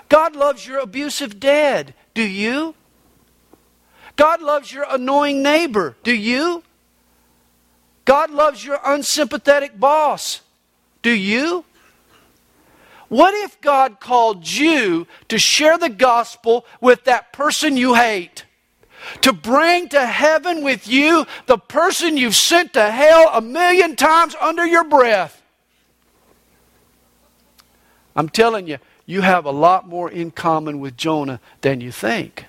God 0.09 0.35
loves 0.35 0.67
your 0.67 0.81
abusive 0.81 1.39
dad. 1.39 1.95
Do 2.15 2.23
you? 2.23 2.75
God 4.17 4.43
loves 4.43 4.73
your 4.73 4.87
annoying 4.91 5.43
neighbor. 5.43 5.97
Do 6.03 6.15
you? 6.15 6.63
God 8.05 8.31
loves 8.31 8.65
your 8.65 8.81
unsympathetic 8.85 9.79
boss. 9.79 10.41
Do 11.03 11.11
you? 11.11 11.65
What 13.09 13.35
if 13.35 13.61
God 13.61 14.01
called 14.01 14.49
you 14.49 15.07
to 15.29 15.39
share 15.39 15.79
the 15.79 15.89
gospel 15.89 16.65
with 16.81 17.05
that 17.05 17.33
person 17.33 17.77
you 17.77 17.95
hate? 17.95 18.45
To 19.23 19.33
bring 19.33 19.89
to 19.91 20.05
heaven 20.05 20.63
with 20.63 20.87
you 20.89 21.27
the 21.47 21.59
person 21.59 22.17
you've 22.17 22.37
sent 22.37 22.75
to 22.75 22.91
hell 22.91 23.31
a 23.33 23.41
million 23.41 23.97
times 23.97 24.35
under 24.41 24.67
your 24.67 24.85
breath? 24.85 25.43
I'm 28.15 28.29
telling 28.29 28.67
you, 28.67 28.79
you 29.07 29.23
have 29.23 29.45
a 29.45 29.51
lot 29.51 29.89
more 29.89 30.11
in 30.11 30.31
common 30.31 30.81
with 30.81 30.97
Jonah 30.97 31.41
than 31.63 31.81
you 31.81 31.93
think. 31.93 32.47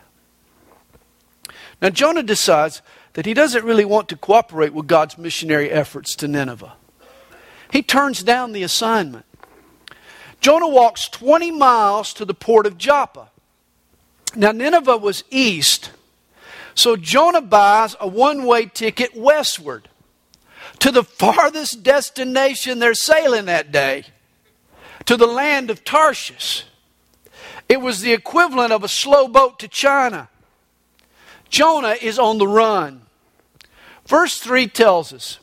Now, 1.82 1.90
Jonah 1.90 2.24
decides 2.24 2.82
that 3.14 3.26
he 3.26 3.34
doesn't 3.34 3.66
really 3.66 3.86
want 3.86 4.10
to 4.10 4.16
cooperate 4.16 4.74
with 4.74 4.88
God's 4.88 5.18
missionary 5.18 5.72
efforts 5.72 6.16
to 6.18 6.28
Nineveh. 6.28 6.74
He 7.72 7.82
turns 7.82 8.22
down 8.22 8.52
the 8.52 8.64
assignment. 8.64 9.26
Jonah 10.40 10.68
walks 10.68 11.08
20 11.10 11.52
miles 11.52 12.14
to 12.14 12.26
the 12.26 12.34
port 12.34 12.66
of 12.66 12.78
Joppa. 12.78 13.30
Now, 14.36 14.52
Nineveh 14.52 14.98
was 14.98 15.24
east, 15.30 15.92
so 16.76 16.96
Jonah 16.96 17.42
buys 17.42 17.96
a 18.00 18.08
one 18.08 18.46
way 18.46 18.66
ticket 18.66 19.16
westward 19.16 19.90
to 20.80 20.92
the 20.92 21.04
farthest 21.04 21.84
destination 21.84 22.80
they're 22.80 22.94
sailing 22.94 23.46
that 23.46 23.72
day, 23.72 24.06
to 25.06 25.16
the 25.16 25.28
land 25.28 25.70
of 25.70 25.84
Tarshish. 25.84 26.66
It 27.70 27.82
was 27.82 28.02
the 28.02 28.14
equivalent 28.14 28.74
of 28.74 28.84
a 28.84 28.88
slow 28.88 29.28
boat 29.28 29.60
to 29.60 29.68
China. 29.68 30.30
Jonah 31.50 31.98
is 32.02 32.18
on 32.18 32.38
the 32.38 32.48
run. 32.48 33.04
Verse 34.08 34.40
3 34.40 34.68
tells 34.68 35.14
us 35.14 35.40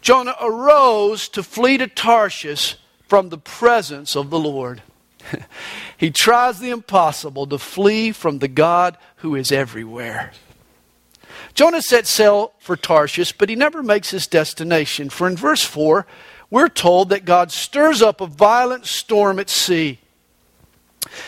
Jonah 0.00 0.36
arose 0.40 1.28
to 1.28 1.42
flee 1.42 1.78
to 1.78 1.86
Tarshish 1.86 2.76
from 3.06 3.28
the 3.28 3.38
presence 3.38 4.16
of 4.16 4.30
the 4.30 4.38
Lord. 4.38 4.82
he 5.98 6.10
tries 6.10 6.58
the 6.58 6.70
impossible 6.70 7.46
to 7.46 7.58
flee 7.58 8.10
from 8.10 8.38
the 8.38 8.48
God 8.48 8.96
who 9.16 9.36
is 9.36 9.52
everywhere. 9.52 10.32
Jonah 11.54 11.82
set 11.82 12.06
sail 12.06 12.52
for 12.58 12.76
Tarshish, 12.76 13.32
but 13.32 13.48
he 13.48 13.56
never 13.56 13.82
makes 13.82 14.10
his 14.10 14.26
destination. 14.26 15.10
For 15.10 15.26
in 15.26 15.36
verse 15.36 15.64
4, 15.64 16.06
we're 16.50 16.68
told 16.68 17.08
that 17.10 17.24
God 17.24 17.50
stirs 17.50 18.02
up 18.02 18.20
a 18.20 18.26
violent 18.26 18.86
storm 18.86 19.38
at 19.38 19.50
sea. 19.50 19.98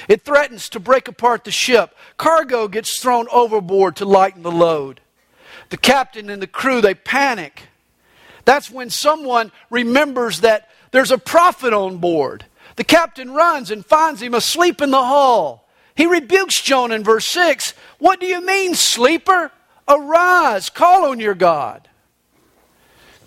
It 0.08 0.22
threatens 0.22 0.68
to 0.70 0.80
break 0.80 1.08
apart 1.08 1.44
the 1.44 1.50
ship. 1.50 1.94
Cargo 2.16 2.68
gets 2.68 3.00
thrown 3.00 3.26
overboard 3.32 3.96
to 3.96 4.04
lighten 4.04 4.42
the 4.42 4.52
load. 4.52 5.00
The 5.70 5.76
captain 5.76 6.30
and 6.30 6.40
the 6.40 6.46
crew, 6.46 6.80
they 6.80 6.94
panic. 6.94 7.64
That's 8.44 8.70
when 8.70 8.90
someone 8.90 9.50
remembers 9.70 10.40
that 10.40 10.68
there's 10.90 11.10
a 11.10 11.18
prophet 11.18 11.72
on 11.72 11.98
board. 11.98 12.44
The 12.76 12.84
captain 12.84 13.32
runs 13.32 13.70
and 13.70 13.84
finds 13.84 14.22
him 14.22 14.34
asleep 14.34 14.80
in 14.80 14.90
the 14.90 15.02
hull. 15.02 15.66
He 15.94 16.06
rebukes 16.06 16.60
Jonah 16.60 16.96
in 16.96 17.04
verse 17.04 17.26
6. 17.26 17.72
What 17.98 18.20
do 18.20 18.26
you 18.26 18.44
mean, 18.44 18.74
sleeper? 18.74 19.52
Arise, 19.86 20.70
call 20.70 21.10
on 21.10 21.20
your 21.20 21.34
God. 21.34 21.88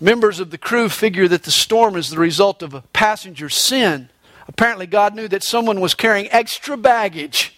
Members 0.00 0.40
of 0.40 0.50
the 0.50 0.58
crew 0.58 0.88
figure 0.88 1.28
that 1.28 1.42
the 1.42 1.50
storm 1.50 1.96
is 1.96 2.10
the 2.10 2.18
result 2.18 2.62
of 2.62 2.74
a 2.74 2.82
passenger's 2.92 3.54
sin. 3.54 4.08
Apparently, 4.46 4.86
God 4.86 5.14
knew 5.14 5.28
that 5.28 5.42
someone 5.42 5.80
was 5.80 5.94
carrying 5.94 6.28
extra 6.30 6.76
baggage. 6.76 7.54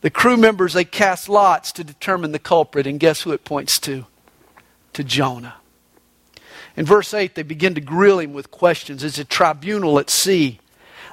The 0.00 0.10
crew 0.10 0.36
members, 0.36 0.72
they 0.72 0.84
cast 0.84 1.28
lots 1.28 1.72
to 1.72 1.84
determine 1.84 2.32
the 2.32 2.38
culprit, 2.38 2.86
and 2.86 2.98
guess 2.98 3.22
who 3.22 3.32
it 3.32 3.44
points 3.44 3.78
to? 3.80 4.06
To 4.94 5.04
Jonah. 5.04 5.56
In 6.76 6.86
verse 6.86 7.12
8, 7.12 7.34
they 7.34 7.42
begin 7.42 7.74
to 7.74 7.80
grill 7.80 8.20
him 8.20 8.32
with 8.32 8.50
questions. 8.50 9.04
It's 9.04 9.18
a 9.18 9.24
tribunal 9.24 9.98
at 9.98 10.10
sea. 10.10 10.60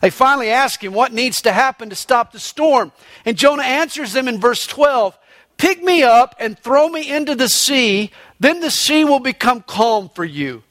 They 0.01 0.09
finally 0.11 0.49
ask 0.49 0.83
him 0.83 0.93
what 0.93 1.11
needs 1.11 1.41
to 1.41 1.51
happen 1.51 1.89
to 1.89 1.95
stop 1.95 2.31
the 2.31 2.39
storm. 2.39 2.91
And 3.25 3.35
Jonah 3.35 3.63
answers 3.63 4.13
them 4.13 4.27
in 4.27 4.39
verse 4.39 4.65
12 4.65 5.17
Pick 5.57 5.81
me 5.81 6.03
up 6.03 6.35
and 6.39 6.57
throw 6.57 6.87
me 6.87 7.11
into 7.11 7.35
the 7.35 7.49
sea, 7.49 8.11
then 8.39 8.59
the 8.59 8.71
sea 8.71 9.03
will 9.03 9.19
become 9.19 9.61
calm 9.61 10.09
for 10.09 10.23
you. 10.23 10.63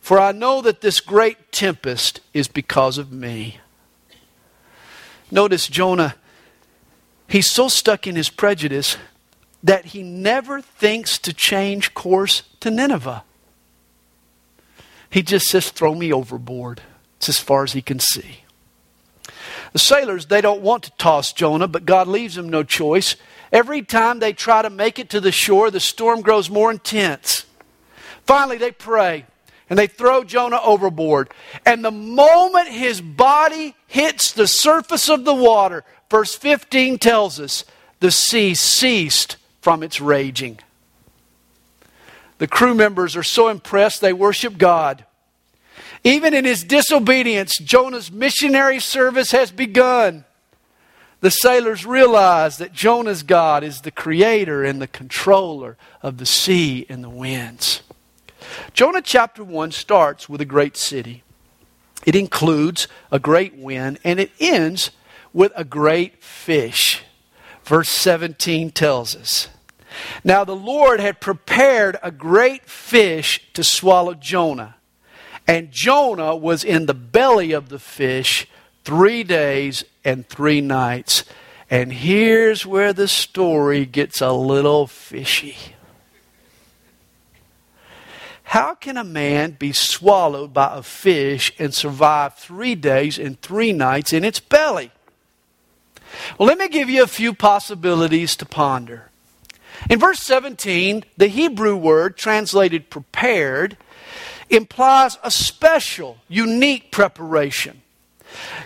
For 0.00 0.18
I 0.18 0.32
know 0.32 0.62
that 0.62 0.80
this 0.80 1.00
great 1.00 1.52
tempest 1.52 2.20
is 2.32 2.48
because 2.48 2.96
of 2.96 3.12
me. 3.12 3.58
Notice 5.30 5.68
Jonah, 5.68 6.16
he's 7.28 7.50
so 7.50 7.68
stuck 7.68 8.06
in 8.06 8.16
his 8.16 8.30
prejudice 8.30 8.96
that 9.62 9.86
he 9.86 10.02
never 10.02 10.60
thinks 10.60 11.18
to 11.18 11.32
change 11.32 11.92
course 11.92 12.42
to 12.60 12.70
Nineveh. 12.70 13.24
He 15.10 15.22
just 15.22 15.46
says, 15.46 15.70
Throw 15.70 15.94
me 15.94 16.12
overboard. 16.12 16.80
It's 17.16 17.28
as 17.28 17.38
far 17.38 17.64
as 17.64 17.72
he 17.72 17.82
can 17.82 18.00
see. 18.00 18.44
The 19.72 19.78
sailors, 19.78 20.26
they 20.26 20.40
don't 20.40 20.62
want 20.62 20.84
to 20.84 20.90
toss 20.92 21.32
Jonah, 21.32 21.68
but 21.68 21.84
God 21.84 22.08
leaves 22.08 22.36
them 22.36 22.48
no 22.48 22.62
choice. 22.62 23.16
Every 23.52 23.82
time 23.82 24.18
they 24.18 24.32
try 24.32 24.62
to 24.62 24.70
make 24.70 24.98
it 24.98 25.10
to 25.10 25.20
the 25.20 25.32
shore, 25.32 25.70
the 25.70 25.80
storm 25.80 26.20
grows 26.20 26.48
more 26.48 26.70
intense. 26.70 27.46
Finally, 28.24 28.58
they 28.58 28.70
pray 28.70 29.26
and 29.68 29.78
they 29.78 29.86
throw 29.86 30.24
Jonah 30.24 30.60
overboard. 30.62 31.30
And 31.64 31.84
the 31.84 31.90
moment 31.90 32.68
his 32.68 33.00
body 33.00 33.74
hits 33.86 34.32
the 34.32 34.46
surface 34.46 35.08
of 35.08 35.24
the 35.24 35.34
water, 35.34 35.84
verse 36.10 36.34
15 36.34 36.98
tells 36.98 37.40
us, 37.40 37.64
the 38.00 38.10
sea 38.10 38.54
ceased 38.54 39.36
from 39.60 39.82
its 39.82 40.00
raging. 40.00 40.58
The 42.38 42.48
crew 42.48 42.74
members 42.74 43.16
are 43.16 43.22
so 43.22 43.48
impressed 43.48 44.00
they 44.00 44.12
worship 44.12 44.56
God. 44.58 45.04
Even 46.02 46.32
in 46.32 46.46
his 46.46 46.64
disobedience, 46.64 47.58
Jonah's 47.58 48.10
missionary 48.10 48.80
service 48.80 49.32
has 49.32 49.50
begun. 49.50 50.24
The 51.20 51.30
sailors 51.30 51.84
realize 51.84 52.56
that 52.58 52.72
Jonah's 52.72 53.22
God 53.22 53.62
is 53.62 53.82
the 53.82 53.90
creator 53.90 54.64
and 54.64 54.80
the 54.80 54.86
controller 54.86 55.76
of 56.02 56.16
the 56.16 56.26
sea 56.26 56.86
and 56.88 57.04
the 57.04 57.10
winds. 57.10 57.82
Jonah 58.72 59.02
chapter 59.02 59.44
1 59.44 59.70
starts 59.72 60.28
with 60.28 60.40
a 60.40 60.46
great 60.46 60.76
city. 60.76 61.22
It 62.06 62.16
includes 62.16 62.88
a 63.12 63.18
great 63.18 63.54
wind, 63.54 63.98
and 64.02 64.18
it 64.18 64.30
ends 64.40 64.90
with 65.34 65.52
a 65.54 65.64
great 65.64 66.24
fish. 66.24 67.02
Verse 67.64 67.90
17 67.90 68.70
tells 68.70 69.14
us. 69.14 69.48
Now 70.24 70.44
the 70.44 70.56
Lord 70.56 71.00
had 71.00 71.20
prepared 71.20 71.98
a 72.02 72.10
great 72.10 72.64
fish 72.64 73.42
to 73.52 73.62
swallow 73.62 74.14
Jonah. 74.14 74.76
And 75.46 75.70
Jonah 75.70 76.34
was 76.34 76.64
in 76.64 76.86
the 76.86 76.94
belly 76.94 77.52
of 77.52 77.68
the 77.68 77.78
fish 77.78 78.46
three 78.84 79.22
days 79.22 79.84
and 80.04 80.28
three 80.28 80.60
nights. 80.60 81.24
And 81.68 81.92
here's 81.92 82.66
where 82.66 82.92
the 82.92 83.08
story 83.08 83.86
gets 83.86 84.20
a 84.20 84.32
little 84.32 84.86
fishy. 84.86 85.56
How 88.42 88.74
can 88.74 88.96
a 88.96 89.04
man 89.04 89.52
be 89.52 89.72
swallowed 89.72 90.52
by 90.52 90.76
a 90.76 90.82
fish 90.82 91.52
and 91.56 91.72
survive 91.72 92.34
three 92.34 92.74
days 92.74 93.16
and 93.16 93.40
three 93.40 93.72
nights 93.72 94.12
in 94.12 94.24
its 94.24 94.40
belly? 94.40 94.90
Well, 96.36 96.48
let 96.48 96.58
me 96.58 96.68
give 96.68 96.90
you 96.90 97.04
a 97.04 97.06
few 97.06 97.32
possibilities 97.32 98.34
to 98.36 98.46
ponder. 98.46 99.10
In 99.88 100.00
verse 100.00 100.18
17, 100.20 101.04
the 101.16 101.28
Hebrew 101.28 101.76
word 101.76 102.16
translated 102.16 102.90
prepared 102.90 103.76
implies 104.48 105.16
a 105.22 105.30
special, 105.30 106.18
unique 106.28 106.90
preparation. 106.90 107.82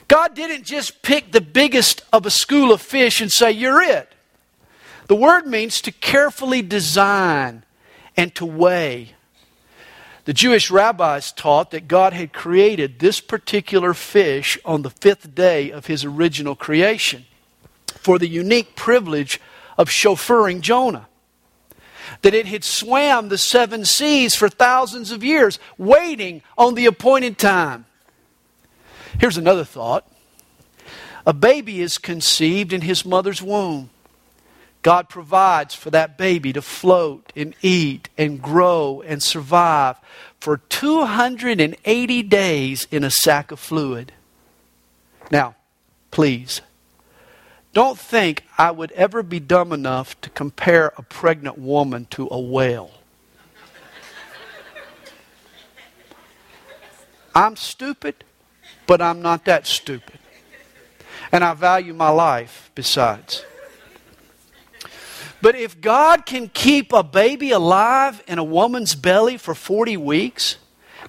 God 0.09 0.35
didn't 0.35 0.65
just 0.65 1.03
pick 1.03 1.33
the 1.33 1.41
biggest 1.41 2.03
of 2.13 2.27
a 2.27 2.31
school 2.31 2.73
of 2.73 2.83
fish 2.83 3.21
and 3.21 3.31
say, 3.31 3.51
You're 3.51 3.83
it. 3.83 4.15
The 5.07 5.17
word 5.17 5.47
means 5.47 5.81
to 5.83 5.93
carefully 5.93 6.63
design 6.63 7.65
and 8.17 8.35
to 8.37 8.47
weigh. 8.47 9.15
The 10.25 10.33
Jewish 10.33 10.71
rabbis 10.71 11.33
taught 11.33 11.71
that 11.73 11.89
God 11.89 12.15
had 12.15 12.33
created 12.33 12.99
this 12.99 13.21
particular 13.21 13.93
fish 13.93 14.59
on 14.65 14.83
the 14.83 14.91
fifth 14.91 15.35
day 15.35 15.71
of 15.71 15.87
his 15.87 16.05
original 16.05 16.57
creation 16.57 17.27
for 17.87 18.19
the 18.19 18.29
unique 18.29 18.75
privilege 18.75 19.41
of 19.77 19.89
chauffeuring 19.89 20.63
Jonah. 20.63 21.09
That 22.23 22.35
it 22.35 22.47
had 22.47 22.65
swam 22.65 23.29
the 23.29 23.37
seven 23.37 23.85
seas 23.85 24.35
for 24.35 24.49
thousands 24.49 25.11
of 25.11 25.23
years, 25.23 25.59
waiting 25.77 26.43
on 26.57 26.75
the 26.75 26.87
appointed 26.87 27.39
time. 27.39 27.85
Here's 29.19 29.37
another 29.37 29.65
thought 29.65 30.09
a 31.27 31.33
baby 31.33 31.81
is 31.81 31.99
conceived 31.99 32.73
in 32.73 32.83
his 32.83 33.05
mother's 33.05 33.43
womb. 33.43 33.91
God 34.83 35.09
provides 35.09 35.75
for 35.75 35.91
that 35.91 36.19
baby 36.19 36.53
to 36.53 36.61
float 36.61 37.33
and 37.35 37.55
eat 37.63 38.11
and 38.19 38.43
grow 38.43 39.01
and 39.01 39.23
survive 39.23 39.97
for 40.39 40.59
280 40.59 42.23
days 42.25 42.87
in 42.91 43.03
a 43.03 43.11
sack 43.11 43.51
of 43.51 43.59
fluid. 43.59 44.13
Now, 45.31 45.55
please, 46.11 46.61
don't 47.73 47.99
think 47.99 48.45
I 48.59 48.71
would 48.71 48.93
ever 48.93 49.23
be 49.23 49.41
dumb 49.41 49.73
enough 49.73 50.21
to 50.21 50.29
compare 50.29 50.93
a 50.99 51.03
pregnant 51.03 51.57
woman 51.57 52.07
to 52.11 52.29
a 52.31 52.39
whale. 52.39 52.91
I'm 57.35 57.57
stupid, 57.57 58.23
but 58.87 59.01
I'm 59.01 59.23
not 59.23 59.45
that 59.45 59.67
stupid. 59.67 60.19
And 61.33 61.43
I 61.43 61.55
value 61.55 61.95
my 61.95 62.11
life 62.11 62.71
besides. 62.75 63.45
But 65.41 65.57
if 65.57 65.81
God 65.81 66.25
can 66.25 66.49
keep 66.49 66.93
a 66.93 67.03
baby 67.03 67.51
alive 67.51 68.23
in 68.27 68.39
a 68.39 68.45
woman's 68.45 68.95
belly 68.95 69.37
for 69.37 69.55
40 69.55 69.97
weeks, 69.99 70.57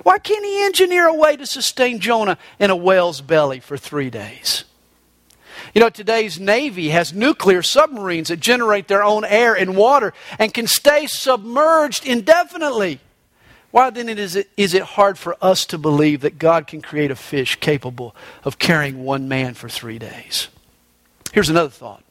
why 0.03 0.19
can't 0.19 0.43
He 0.43 0.65
engineer 0.65 1.07
a 1.07 1.13
way 1.13 1.37
to 1.37 1.45
sustain 1.45 1.99
Jonah 1.99 2.37
in 2.59 2.69
a 2.69 2.75
whale's 2.75 3.21
belly 3.21 3.59
for 3.59 3.77
three 3.77 4.09
days? 4.09 4.65
You 5.73 5.81
know, 5.81 5.89
today's 5.89 6.39
Navy 6.39 6.89
has 6.89 7.13
nuclear 7.13 7.61
submarines 7.61 8.29
that 8.29 8.39
generate 8.39 8.87
their 8.87 9.03
own 9.03 9.25
air 9.25 9.53
and 9.53 9.75
water 9.75 10.13
and 10.39 10.53
can 10.53 10.67
stay 10.67 11.07
submerged 11.07 12.05
indefinitely. 12.05 12.99
Why 13.75 13.89
then 13.89 14.07
is 14.07 14.37
it, 14.37 14.49
is 14.55 14.73
it 14.73 14.83
hard 14.83 15.17
for 15.17 15.35
us 15.41 15.65
to 15.65 15.77
believe 15.77 16.21
that 16.21 16.39
God 16.39 16.65
can 16.65 16.81
create 16.81 17.11
a 17.11 17.15
fish 17.15 17.57
capable 17.57 18.15
of 18.45 18.57
carrying 18.57 19.03
one 19.03 19.27
man 19.27 19.53
for 19.53 19.67
three 19.67 19.99
days? 19.99 20.47
Here's 21.33 21.49
another 21.49 21.71
thought 21.71 22.01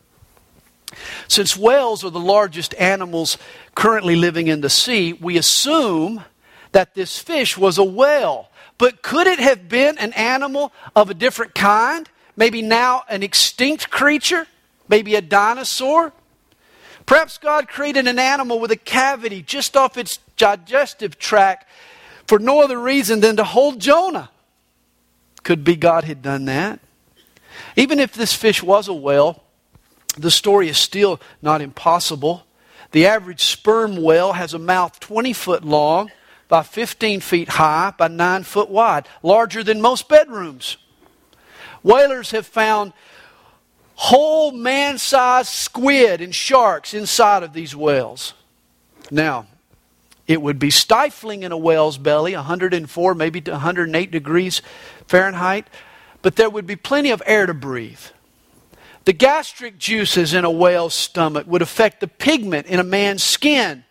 since 1.26 1.56
whales 1.56 2.04
are 2.04 2.10
the 2.10 2.20
largest 2.20 2.74
animals 2.74 3.38
currently 3.74 4.14
living 4.14 4.48
in 4.48 4.60
the 4.60 4.68
sea, 4.68 5.14
we 5.14 5.38
assume 5.38 6.24
that 6.72 6.94
this 6.94 7.18
fish 7.18 7.56
was 7.56 7.78
a 7.78 7.82
whale. 7.82 8.50
But 8.76 9.00
could 9.00 9.26
it 9.26 9.38
have 9.38 9.66
been 9.66 9.96
an 9.96 10.12
animal 10.12 10.70
of 10.94 11.08
a 11.08 11.14
different 11.14 11.54
kind? 11.54 12.06
Maybe 12.36 12.60
now 12.60 13.04
an 13.08 13.22
extinct 13.22 13.88
creature? 13.88 14.46
Maybe 14.86 15.14
a 15.14 15.22
dinosaur? 15.22 16.12
Perhaps 17.06 17.38
God 17.38 17.68
created 17.68 18.06
an 18.06 18.18
animal 18.18 18.60
with 18.60 18.70
a 18.70 18.76
cavity 18.76 19.40
just 19.40 19.78
off 19.78 19.96
its 19.96 20.18
digestive 20.36 21.18
tract 21.18 21.68
for 22.26 22.38
no 22.38 22.62
other 22.62 22.78
reason 22.78 23.20
than 23.20 23.36
to 23.36 23.44
hold 23.44 23.80
Jonah. 23.80 24.30
Could 25.42 25.64
be 25.64 25.76
God 25.76 26.04
had 26.04 26.22
done 26.22 26.46
that. 26.46 26.80
Even 27.76 28.00
if 28.00 28.12
this 28.12 28.34
fish 28.34 28.62
was 28.62 28.88
a 28.88 28.94
whale, 28.94 29.42
the 30.16 30.30
story 30.30 30.68
is 30.68 30.78
still 30.78 31.20
not 31.42 31.60
impossible. 31.60 32.46
The 32.92 33.06
average 33.06 33.44
sperm 33.44 34.02
whale 34.02 34.32
has 34.32 34.54
a 34.54 34.58
mouth 34.58 35.00
20 35.00 35.32
foot 35.32 35.64
long, 35.64 36.10
by 36.48 36.62
15 36.62 37.20
feet 37.20 37.48
high, 37.48 37.92
by 37.96 38.08
9 38.08 38.42
foot 38.44 38.68
wide, 38.68 39.08
larger 39.22 39.62
than 39.62 39.80
most 39.80 40.08
bedrooms. 40.08 40.76
Whalers 41.82 42.30
have 42.30 42.46
found 42.46 42.92
whole 43.96 44.52
man 44.52 44.98
sized 44.98 45.48
squid 45.48 46.20
and 46.20 46.34
sharks 46.34 46.94
inside 46.94 47.42
of 47.42 47.52
these 47.52 47.74
whales. 47.74 48.34
Now, 49.10 49.46
it 50.26 50.40
would 50.40 50.58
be 50.58 50.70
stifling 50.70 51.42
in 51.42 51.52
a 51.52 51.56
whale's 51.56 51.98
belly, 51.98 52.34
104, 52.34 53.14
maybe 53.14 53.40
108 53.40 54.10
degrees 54.10 54.62
Fahrenheit, 55.06 55.68
but 56.22 56.36
there 56.36 56.48
would 56.48 56.66
be 56.66 56.76
plenty 56.76 57.10
of 57.10 57.22
air 57.26 57.46
to 57.46 57.54
breathe. 57.54 58.00
The 59.04 59.12
gastric 59.12 59.78
juices 59.78 60.32
in 60.32 60.44
a 60.44 60.50
whale's 60.50 60.94
stomach 60.94 61.46
would 61.46 61.60
affect 61.60 62.00
the 62.00 62.08
pigment 62.08 62.66
in 62.66 62.80
a 62.80 62.84
man's 62.84 63.22
skin. 63.22 63.84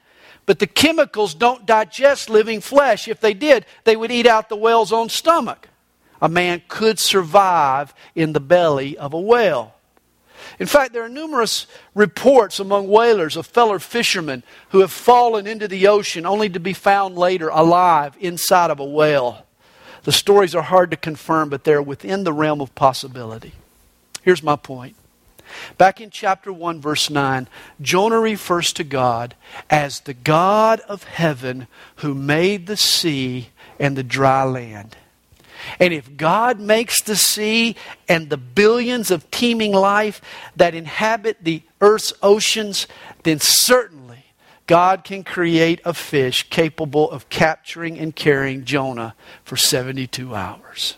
But 0.46 0.60
the 0.60 0.67
chemicals 0.67 1.34
don't 1.36 1.65
digest 1.65 2.30
living 2.30 2.60
flesh. 2.60 3.08
If 3.08 3.19
they 3.22 3.34
did, 3.34 3.65
they 3.84 3.96
would 3.96 4.12
eat 4.12 4.26
out 4.26 4.50
the 4.50 4.56
whale's 4.56 4.91
own 4.91 5.10
stomach. 5.10 5.69
A 6.22 6.28
man 6.28 6.62
could 6.67 7.00
survive 7.00 7.93
in 8.15 8.34
the 8.34 8.39
belly 8.39 8.98
of 8.98 9.13
a 9.13 9.19
whale. 9.19 9.72
In 10.60 10.67
fact, 10.67 10.93
there 10.93 11.03
are 11.03 11.10
numerous 11.10 11.67
reports 11.95 12.60
among 12.60 12.88
whalers 12.88 13.36
of 13.36 13.45
fellow 13.45 13.79
fishermen 13.79 14.43
who 14.69 14.79
have 14.79 14.91
fallen 14.91 15.47
into 15.47 15.67
the 15.67 15.88
ocean 15.88 16.25
only 16.25 16.49
to 16.49 16.60
be 16.60 16.73
found 16.73 17.17
later 17.17 17.49
alive 17.49 18.15
inside 18.19 18.71
of 18.71 18.79
a 18.79 18.86
whale. 18.86 19.45
The 20.03 20.12
stories 20.12 20.53
are 20.53 20.63
hard 20.63 20.91
to 20.91 20.97
confirm, 20.97 21.49
but 21.49 21.63
they're 21.63 21.82
within 21.82 22.23
the 22.23 22.34
realm 22.34 22.62
of 22.62 22.75
possibility. 22.75 23.53
Here's 24.21 24.43
my 24.43 24.56
point 24.56 24.95
Back 25.77 26.01
in 26.01 26.10
chapter 26.10 26.51
1, 26.51 26.82
verse 26.82 27.10
9, 27.10 27.47
Jonah 27.82 28.19
refers 28.19 28.73
to 28.73 28.84
God 28.84 29.36
as 29.69 30.01
the 30.01 30.13
God 30.13 30.79
of 30.82 31.03
heaven 31.03 31.67
who 31.97 32.13
made 32.13 32.67
the 32.67 32.77
sea 32.77 33.49
and 33.79 33.95
the 33.95 34.03
dry 34.03 34.43
land. 34.43 34.95
And 35.80 35.93
if 35.93 36.17
God 36.17 36.60
makes 36.60 37.02
the 37.02 37.15
sea 37.15 37.76
and 38.08 38.30
the 38.30 38.38
billions 38.38 39.12
of 39.12 39.30
teeming 39.32 39.71
life 39.71 40.21
that 40.56 40.76
inhabit 40.76 41.43
the 41.43 41.63
earth's 41.82 42.13
oceans, 42.21 42.88
then 43.23 43.39
certainly 43.39 44.26
God 44.67 45.04
can 45.04 45.23
create 45.23 45.82
a 45.84 45.93
fish 45.93 46.49
capable 46.49 47.10
of 47.12 47.30
capturing 47.30 47.97
and 47.99 48.15
carrying 48.15 48.65
Jonah 48.65 49.15
for 49.43 49.58
72 49.58 50.34
hours. 50.34 50.95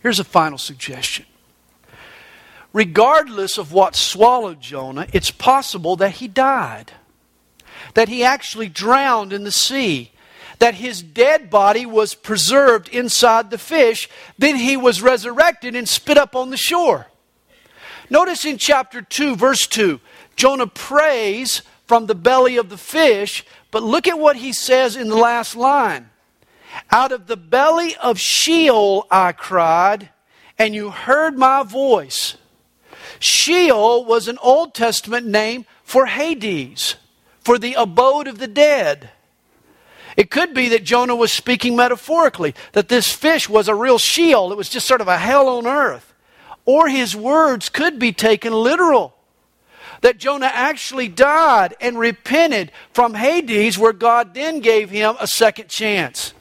Here's 0.00 0.18
a 0.18 0.24
final 0.24 0.58
suggestion 0.58 1.26
regardless 2.72 3.58
of 3.58 3.72
what 3.72 3.94
swallowed 3.94 4.60
Jonah, 4.60 5.06
it's 5.12 5.30
possible 5.30 5.96
that 5.96 6.12
he 6.12 6.28
died, 6.28 6.92
that 7.94 8.08
he 8.08 8.24
actually 8.24 8.68
drowned 8.68 9.32
in 9.32 9.44
the 9.44 9.52
sea, 9.52 10.11
that 10.62 10.76
his 10.76 11.02
dead 11.02 11.50
body 11.50 11.84
was 11.84 12.14
preserved 12.14 12.88
inside 12.90 13.50
the 13.50 13.58
fish, 13.58 14.08
then 14.38 14.54
he 14.54 14.76
was 14.76 15.02
resurrected 15.02 15.74
and 15.74 15.88
spit 15.88 16.16
up 16.16 16.36
on 16.36 16.50
the 16.50 16.56
shore. 16.56 17.08
Notice 18.08 18.44
in 18.44 18.58
chapter 18.58 19.02
2, 19.02 19.34
verse 19.34 19.66
2, 19.66 19.98
Jonah 20.36 20.68
prays 20.68 21.62
from 21.84 22.06
the 22.06 22.14
belly 22.14 22.58
of 22.58 22.68
the 22.68 22.76
fish, 22.76 23.44
but 23.72 23.82
look 23.82 24.06
at 24.06 24.20
what 24.20 24.36
he 24.36 24.52
says 24.52 24.94
in 24.94 25.08
the 25.08 25.16
last 25.16 25.56
line. 25.56 26.10
Out 26.92 27.10
of 27.10 27.26
the 27.26 27.36
belly 27.36 27.96
of 27.96 28.20
Sheol 28.20 29.08
I 29.10 29.32
cried, 29.32 30.10
and 30.60 30.76
you 30.76 30.90
heard 30.90 31.36
my 31.36 31.64
voice. 31.64 32.36
Sheol 33.18 34.04
was 34.04 34.28
an 34.28 34.38
Old 34.40 34.74
Testament 34.74 35.26
name 35.26 35.66
for 35.82 36.06
Hades, 36.06 36.94
for 37.40 37.58
the 37.58 37.74
abode 37.74 38.28
of 38.28 38.38
the 38.38 38.46
dead. 38.46 39.10
It 40.16 40.30
could 40.30 40.54
be 40.54 40.68
that 40.68 40.84
Jonah 40.84 41.16
was 41.16 41.32
speaking 41.32 41.76
metaphorically, 41.76 42.54
that 42.72 42.88
this 42.88 43.12
fish 43.12 43.48
was 43.48 43.68
a 43.68 43.74
real 43.74 43.98
Sheol, 43.98 44.52
it 44.52 44.58
was 44.58 44.68
just 44.68 44.86
sort 44.86 45.00
of 45.00 45.08
a 45.08 45.18
hell 45.18 45.48
on 45.48 45.66
earth. 45.66 46.12
Or 46.64 46.88
his 46.88 47.16
words 47.16 47.68
could 47.68 47.98
be 47.98 48.12
taken 48.12 48.52
literal. 48.52 49.14
That 50.02 50.18
Jonah 50.18 50.50
actually 50.52 51.08
died 51.08 51.74
and 51.80 51.98
repented 51.98 52.72
from 52.92 53.14
Hades, 53.14 53.78
where 53.78 53.92
God 53.92 54.34
then 54.34 54.60
gave 54.60 54.90
him 54.90 55.16
a 55.20 55.26
second 55.26 55.68
chance. 55.68 56.34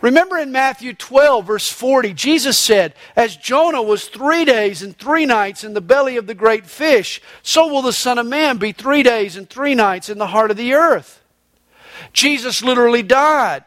Remember 0.00 0.38
in 0.38 0.52
Matthew 0.52 0.92
12, 0.92 1.46
verse 1.46 1.70
40, 1.70 2.12
Jesus 2.14 2.58
said, 2.58 2.94
As 3.14 3.36
Jonah 3.36 3.82
was 3.82 4.08
three 4.08 4.44
days 4.44 4.82
and 4.82 4.96
three 4.96 5.26
nights 5.26 5.64
in 5.64 5.74
the 5.74 5.80
belly 5.80 6.16
of 6.16 6.26
the 6.26 6.34
great 6.34 6.66
fish, 6.66 7.20
so 7.42 7.66
will 7.66 7.82
the 7.82 7.92
Son 7.92 8.18
of 8.18 8.26
Man 8.26 8.58
be 8.58 8.72
three 8.72 9.02
days 9.02 9.36
and 9.36 9.48
three 9.48 9.74
nights 9.74 10.08
in 10.08 10.18
the 10.18 10.28
heart 10.28 10.50
of 10.50 10.56
the 10.56 10.74
earth. 10.74 11.22
Jesus 12.12 12.62
literally 12.62 13.02
died, 13.02 13.64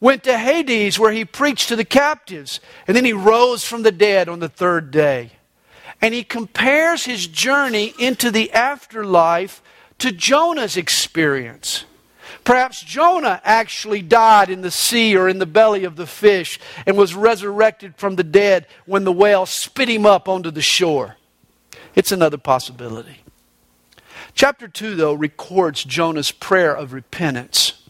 went 0.00 0.24
to 0.24 0.38
Hades 0.38 0.98
where 0.98 1.12
he 1.12 1.24
preached 1.24 1.68
to 1.68 1.76
the 1.76 1.84
captives, 1.84 2.60
and 2.86 2.96
then 2.96 3.04
he 3.04 3.12
rose 3.12 3.64
from 3.64 3.82
the 3.82 3.92
dead 3.92 4.28
on 4.28 4.40
the 4.40 4.48
third 4.48 4.90
day. 4.90 5.32
And 6.00 6.12
he 6.12 6.24
compares 6.24 7.04
his 7.04 7.26
journey 7.26 7.94
into 7.98 8.30
the 8.30 8.52
afterlife 8.52 9.62
to 9.98 10.12
Jonah's 10.12 10.76
experience. 10.76 11.84
Perhaps 12.44 12.82
Jonah 12.82 13.40
actually 13.44 14.02
died 14.02 14.50
in 14.50 14.60
the 14.60 14.70
sea 14.70 15.16
or 15.16 15.28
in 15.28 15.38
the 15.38 15.46
belly 15.46 15.84
of 15.84 15.96
the 15.96 16.06
fish 16.06 16.60
and 16.86 16.96
was 16.96 17.14
resurrected 17.14 17.96
from 17.96 18.16
the 18.16 18.24
dead 18.24 18.66
when 18.84 19.04
the 19.04 19.12
whale 19.12 19.46
spit 19.46 19.88
him 19.88 20.06
up 20.06 20.28
onto 20.28 20.50
the 20.50 20.62
shore. 20.62 21.16
It's 21.94 22.12
another 22.12 22.38
possibility. 22.38 23.22
Chapter 24.36 24.68
2, 24.68 24.96
though, 24.96 25.14
records 25.14 25.82
Jonah's 25.82 26.30
prayer 26.30 26.76
of 26.76 26.92
repentance. 26.92 27.82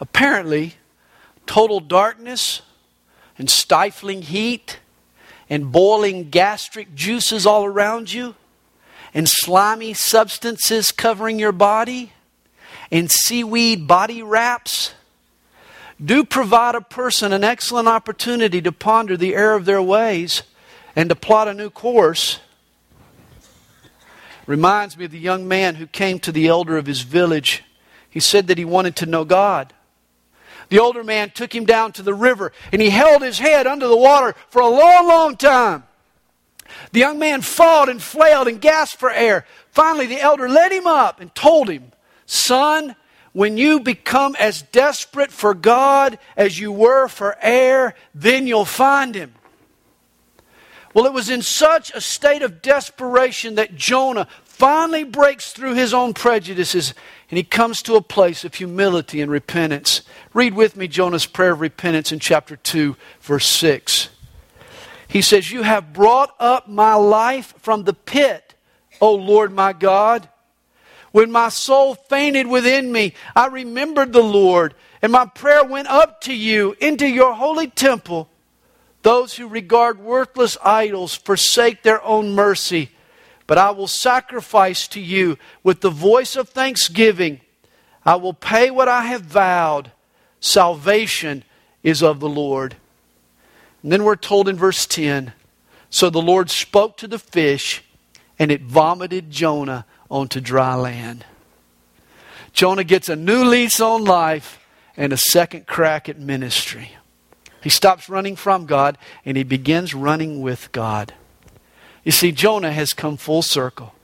Apparently, 0.00 0.76
total 1.44 1.78
darkness 1.78 2.62
and 3.36 3.50
stifling 3.50 4.22
heat 4.22 4.80
and 5.50 5.70
boiling 5.70 6.30
gastric 6.30 6.94
juices 6.94 7.44
all 7.44 7.66
around 7.66 8.14
you 8.14 8.34
and 9.12 9.28
slimy 9.28 9.92
substances 9.92 10.90
covering 10.90 11.38
your 11.38 11.52
body 11.52 12.12
and 12.90 13.10
seaweed 13.10 13.86
body 13.86 14.22
wraps 14.22 14.94
do 16.02 16.24
provide 16.24 16.74
a 16.74 16.80
person 16.80 17.34
an 17.34 17.44
excellent 17.44 17.88
opportunity 17.88 18.62
to 18.62 18.72
ponder 18.72 19.18
the 19.18 19.34
error 19.34 19.56
of 19.56 19.66
their 19.66 19.82
ways 19.82 20.44
and 20.96 21.10
to 21.10 21.14
plot 21.14 21.46
a 21.46 21.52
new 21.52 21.68
course 21.68 22.40
reminds 24.50 24.98
me 24.98 25.04
of 25.04 25.12
the 25.12 25.18
young 25.18 25.46
man 25.46 25.76
who 25.76 25.86
came 25.86 26.18
to 26.18 26.32
the 26.32 26.48
elder 26.48 26.76
of 26.76 26.86
his 26.86 27.02
village. 27.02 27.62
He 28.10 28.18
said 28.18 28.48
that 28.48 28.58
he 28.58 28.64
wanted 28.64 28.96
to 28.96 29.06
know 29.06 29.24
God. 29.24 29.72
The 30.70 30.80
older 30.80 31.04
man 31.04 31.30
took 31.30 31.54
him 31.54 31.64
down 31.64 31.92
to 31.92 32.02
the 32.02 32.14
river 32.14 32.50
and 32.72 32.82
he 32.82 32.90
held 32.90 33.22
his 33.22 33.38
head 33.38 33.68
under 33.68 33.86
the 33.86 33.96
water 33.96 34.34
for 34.48 34.60
a 34.60 34.68
long, 34.68 35.06
long 35.06 35.36
time. 35.36 35.84
The 36.90 36.98
young 36.98 37.20
man 37.20 37.42
fought 37.42 37.88
and 37.88 38.02
flailed 38.02 38.48
and 38.48 38.60
gasped 38.60 38.98
for 38.98 39.12
air. 39.12 39.46
Finally, 39.70 40.06
the 40.06 40.20
elder 40.20 40.48
led 40.48 40.72
him 40.72 40.88
up 40.88 41.20
and 41.20 41.32
told 41.32 41.70
him, 41.70 41.92
Son, 42.26 42.96
when 43.32 43.56
you 43.56 43.78
become 43.78 44.34
as 44.36 44.62
desperate 44.62 45.30
for 45.30 45.54
God 45.54 46.18
as 46.36 46.58
you 46.58 46.72
were 46.72 47.06
for 47.06 47.36
air, 47.40 47.94
then 48.16 48.48
you'll 48.48 48.64
find 48.64 49.14
him. 49.14 49.32
Well, 50.92 51.06
it 51.06 51.12
was 51.12 51.30
in 51.30 51.42
such 51.42 51.92
a 51.92 52.00
state 52.00 52.42
of 52.42 52.62
desperation 52.62 53.54
that 53.54 53.76
Jonah 53.76 54.26
finally 54.44 55.04
breaks 55.04 55.52
through 55.52 55.74
his 55.74 55.94
own 55.94 56.12
prejudices 56.14 56.94
and 57.30 57.38
he 57.38 57.44
comes 57.44 57.80
to 57.82 57.94
a 57.94 58.02
place 58.02 58.44
of 58.44 58.54
humility 58.54 59.20
and 59.20 59.30
repentance. 59.30 60.02
Read 60.34 60.54
with 60.54 60.76
me 60.76 60.88
Jonah's 60.88 61.26
prayer 61.26 61.52
of 61.52 61.60
repentance 61.60 62.10
in 62.10 62.18
chapter 62.18 62.56
2, 62.56 62.96
verse 63.20 63.46
6. 63.46 64.08
He 65.06 65.22
says, 65.22 65.50
You 65.50 65.62
have 65.62 65.92
brought 65.92 66.34
up 66.40 66.68
my 66.68 66.94
life 66.94 67.54
from 67.58 67.84
the 67.84 67.94
pit, 67.94 68.54
O 69.00 69.14
Lord 69.14 69.52
my 69.52 69.72
God. 69.72 70.28
When 71.12 71.30
my 71.30 71.48
soul 71.48 71.94
fainted 71.94 72.46
within 72.46 72.92
me, 72.92 73.14
I 73.34 73.46
remembered 73.46 74.12
the 74.12 74.22
Lord, 74.22 74.74
and 75.02 75.10
my 75.10 75.26
prayer 75.26 75.64
went 75.64 75.88
up 75.88 76.20
to 76.22 76.34
you 76.34 76.76
into 76.80 77.06
your 77.06 77.34
holy 77.34 77.68
temple. 77.68 78.28
Those 79.02 79.34
who 79.34 79.48
regard 79.48 79.98
worthless 79.98 80.56
idols 80.62 81.14
forsake 81.14 81.82
their 81.82 82.02
own 82.04 82.34
mercy. 82.34 82.90
But 83.46 83.58
I 83.58 83.70
will 83.70 83.88
sacrifice 83.88 84.86
to 84.88 85.00
you 85.00 85.38
with 85.62 85.80
the 85.80 85.90
voice 85.90 86.36
of 86.36 86.48
thanksgiving. 86.48 87.40
I 88.04 88.16
will 88.16 88.34
pay 88.34 88.70
what 88.70 88.88
I 88.88 89.04
have 89.06 89.22
vowed. 89.22 89.90
Salvation 90.40 91.44
is 91.82 92.02
of 92.02 92.20
the 92.20 92.28
Lord. 92.28 92.76
And 93.82 93.90
then 93.90 94.04
we're 94.04 94.16
told 94.16 94.48
in 94.48 94.56
verse 94.56 94.86
10 94.86 95.32
So 95.88 96.10
the 96.10 96.22
Lord 96.22 96.50
spoke 96.50 96.96
to 96.98 97.08
the 97.08 97.18
fish, 97.18 97.82
and 98.38 98.50
it 98.52 98.62
vomited 98.62 99.30
Jonah 99.30 99.86
onto 100.10 100.40
dry 100.40 100.74
land. 100.74 101.24
Jonah 102.52 102.84
gets 102.84 103.08
a 103.08 103.16
new 103.16 103.44
lease 103.44 103.80
on 103.80 104.04
life 104.04 104.58
and 104.96 105.12
a 105.12 105.16
second 105.16 105.66
crack 105.66 106.08
at 106.08 106.18
ministry. 106.18 106.92
He 107.62 107.68
stops 107.68 108.08
running 108.08 108.36
from 108.36 108.66
God 108.66 108.96
and 109.24 109.36
he 109.36 109.42
begins 109.42 109.94
running 109.94 110.40
with 110.40 110.72
God. 110.72 111.14
You 112.04 112.12
see, 112.12 112.32
Jonah 112.32 112.72
has 112.72 112.92
come 112.92 113.16
full 113.16 113.42
circle. 113.42 113.94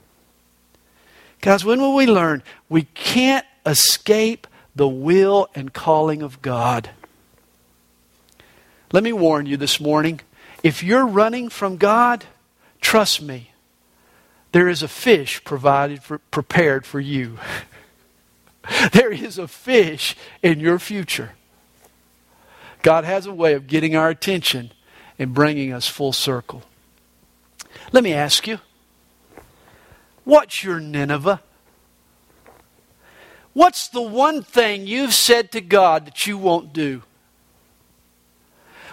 Guys, 1.41 1.65
when 1.65 1.79
will 1.79 1.95
we 1.95 2.05
learn 2.05 2.43
we 2.69 2.83
can't 2.83 3.45
escape 3.65 4.47
the 4.75 4.87
will 4.87 5.49
and 5.55 5.73
calling 5.73 6.21
of 6.21 6.41
God? 6.41 6.91
Let 8.91 9.03
me 9.03 9.13
warn 9.13 9.45
you 9.45 9.57
this 9.57 9.79
morning 9.79 10.21
if 10.63 10.83
you're 10.83 11.05
running 11.05 11.49
from 11.49 11.77
God, 11.77 12.25
trust 12.81 13.21
me, 13.21 13.51
there 14.51 14.67
is 14.67 14.81
a 14.81 14.87
fish 14.87 15.43
provided 15.43 16.01
for, 16.03 16.17
prepared 16.17 16.85
for 16.85 16.99
you. 16.99 17.37
there 18.91 19.11
is 19.11 19.37
a 19.37 19.47
fish 19.47 20.15
in 20.41 20.59
your 20.59 20.79
future. 20.79 21.31
God 22.81 23.03
has 23.03 23.25
a 23.25 23.33
way 23.33 23.53
of 23.53 23.67
getting 23.67 23.95
our 23.95 24.09
attention 24.09 24.71
and 25.19 25.33
bringing 25.33 25.73
us 25.73 25.87
full 25.87 26.13
circle. 26.13 26.63
Let 27.91 28.03
me 28.03 28.13
ask 28.13 28.47
you 28.47 28.59
what's 30.23 30.63
your 30.63 30.79
Nineveh? 30.79 31.41
What's 33.53 33.87
the 33.87 34.01
one 34.01 34.43
thing 34.43 34.85
you've 34.85 35.15
said 35.15 35.51
to 35.53 35.61
God 35.61 36.05
that 36.05 36.27
you 36.27 36.37
won't 36.37 36.73
do? 36.73 37.01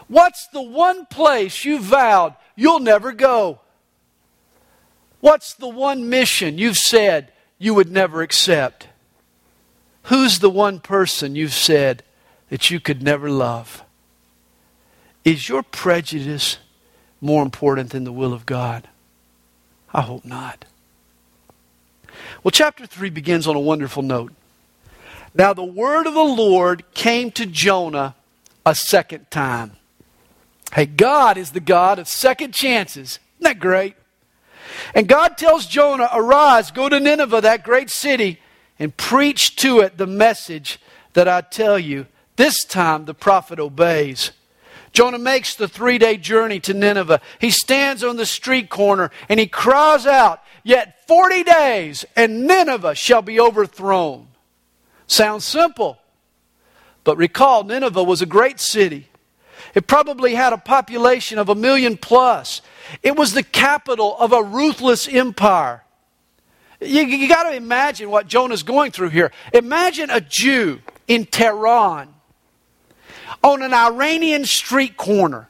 What's 0.09 0.47
the 0.49 0.63
one 0.63 1.07
place 1.07 1.65
you 1.65 1.79
vowed 1.79 2.35
you'll 2.57 2.81
never 2.81 3.13
go? 3.13 3.61
What's 5.21 5.55
the 5.55 5.69
one 5.69 6.09
mission 6.09 6.59
you've 6.59 6.77
said 6.77 7.33
you 7.59 7.75
would 7.75 7.91
never 7.91 8.23
accept? 8.23 8.89
Who's 10.05 10.39
the 10.39 10.51
one 10.51 10.81
person 10.81 11.37
you've 11.37 11.55
said 11.55 12.03
that 12.51 12.71
you 12.71 12.81
could 12.81 13.03
never 13.03 13.31
love? 13.31 13.83
Is 15.25 15.49
your 15.49 15.63
prejudice 15.63 16.59
more 17.21 17.43
important 17.43 17.91
than 17.91 18.05
the 18.05 18.13
will 18.13 18.33
of 18.33 18.47
God? 18.47 18.89
I 19.93 20.03
hope 20.03 20.25
not. 20.25 20.65
Well, 22.43 22.53
chapter 22.53 22.87
3 22.87 23.11
begins 23.11 23.47
on 23.47 23.57
a 23.57 23.61
wonderful 23.61 24.03
note. 24.03 24.33
Now, 25.35 25.53
the 25.53 25.65
word 25.65 26.07
of 26.07 26.15
the 26.15 26.23
Lord 26.23 26.85
came 26.95 27.31
to 27.33 27.47
Jonah 27.47 28.15
a 28.67 28.75
second 28.75 29.31
time. 29.31 29.73
Hey, 30.73 30.87
God 30.87 31.37
is 31.37 31.53
the 31.53 31.61
God 31.61 31.99
of 31.99 32.09
second 32.09 32.55
chances. 32.55 33.19
Isn't 33.39 33.45
that 33.45 33.59
great? 33.59 33.95
And 34.95 35.09
God 35.09 35.37
tells 35.37 35.67
Jonah, 35.67 36.09
Arise, 36.13 36.71
go 36.71 36.89
to 36.89 37.01
Nineveh, 37.01 37.41
that 37.43 37.65
great 37.65 37.91
city, 37.91 38.41
and 38.79 38.97
preach 38.97 39.57
to 39.57 39.81
it 39.81 39.99
the 39.99 40.07
message 40.07 40.81
that 41.13 41.29
I 41.29 41.41
tell 41.43 41.79
you. 41.79 42.07
This 42.37 42.65
time 42.65 43.05
the 43.05 43.15
prophet 43.15 43.61
obeys. 43.61 44.33
Jonah 44.93 45.19
makes 45.19 45.57
the 45.57 45.69
three 45.69 45.99
day 45.99 46.17
journey 46.17 46.61
to 46.61 46.75
Nineveh. 46.75 47.21
He 47.41 47.51
stands 47.51 48.05
on 48.05 48.17
the 48.17 48.27
street 48.27 48.71
corner 48.71 49.11
and 49.29 49.41
he 49.41 49.47
cries 49.47 50.07
out, 50.07 50.41
Yet 50.63 51.07
40 51.07 51.43
days 51.45 52.05
and 52.17 52.47
Nineveh 52.47 52.95
shall 52.95 53.23
be 53.23 53.39
overthrown. 53.39 54.29
Sounds 55.07 55.45
simple. 55.45 55.99
But 57.03 57.19
recall, 57.19 57.65
Nineveh 57.65 58.03
was 58.03 58.23
a 58.23 58.27
great 58.27 58.59
city. 58.59 59.09
It 59.75 59.87
probably 59.87 60.35
had 60.35 60.53
a 60.53 60.59
population 60.59 61.39
of 61.39 61.49
a 61.49 61.55
million 61.55 61.97
plus. 61.97 62.63
It 63.03 63.17
was 63.17 63.35
the 63.35 63.43
capital 63.43 64.17
of 64.19 64.33
a 64.33 64.43
ruthless 64.43 65.07
empire. 65.07 65.83
You, 66.81 67.03
you 67.03 67.29
got 67.29 67.45
to 67.45 67.55
imagine 67.55 68.11
what 68.11 68.27
Jonah's 68.27 68.63
going 68.63 68.93
through 68.93 69.11
here. 69.11 69.33
Imagine 69.53 70.11
a 70.11 70.21
Jew 70.21 70.81
in 71.07 71.27
Tehran 71.27 72.15
on 73.43 73.63
an 73.63 73.73
Iranian 73.73 74.45
street 74.45 74.97
corner, 74.97 75.49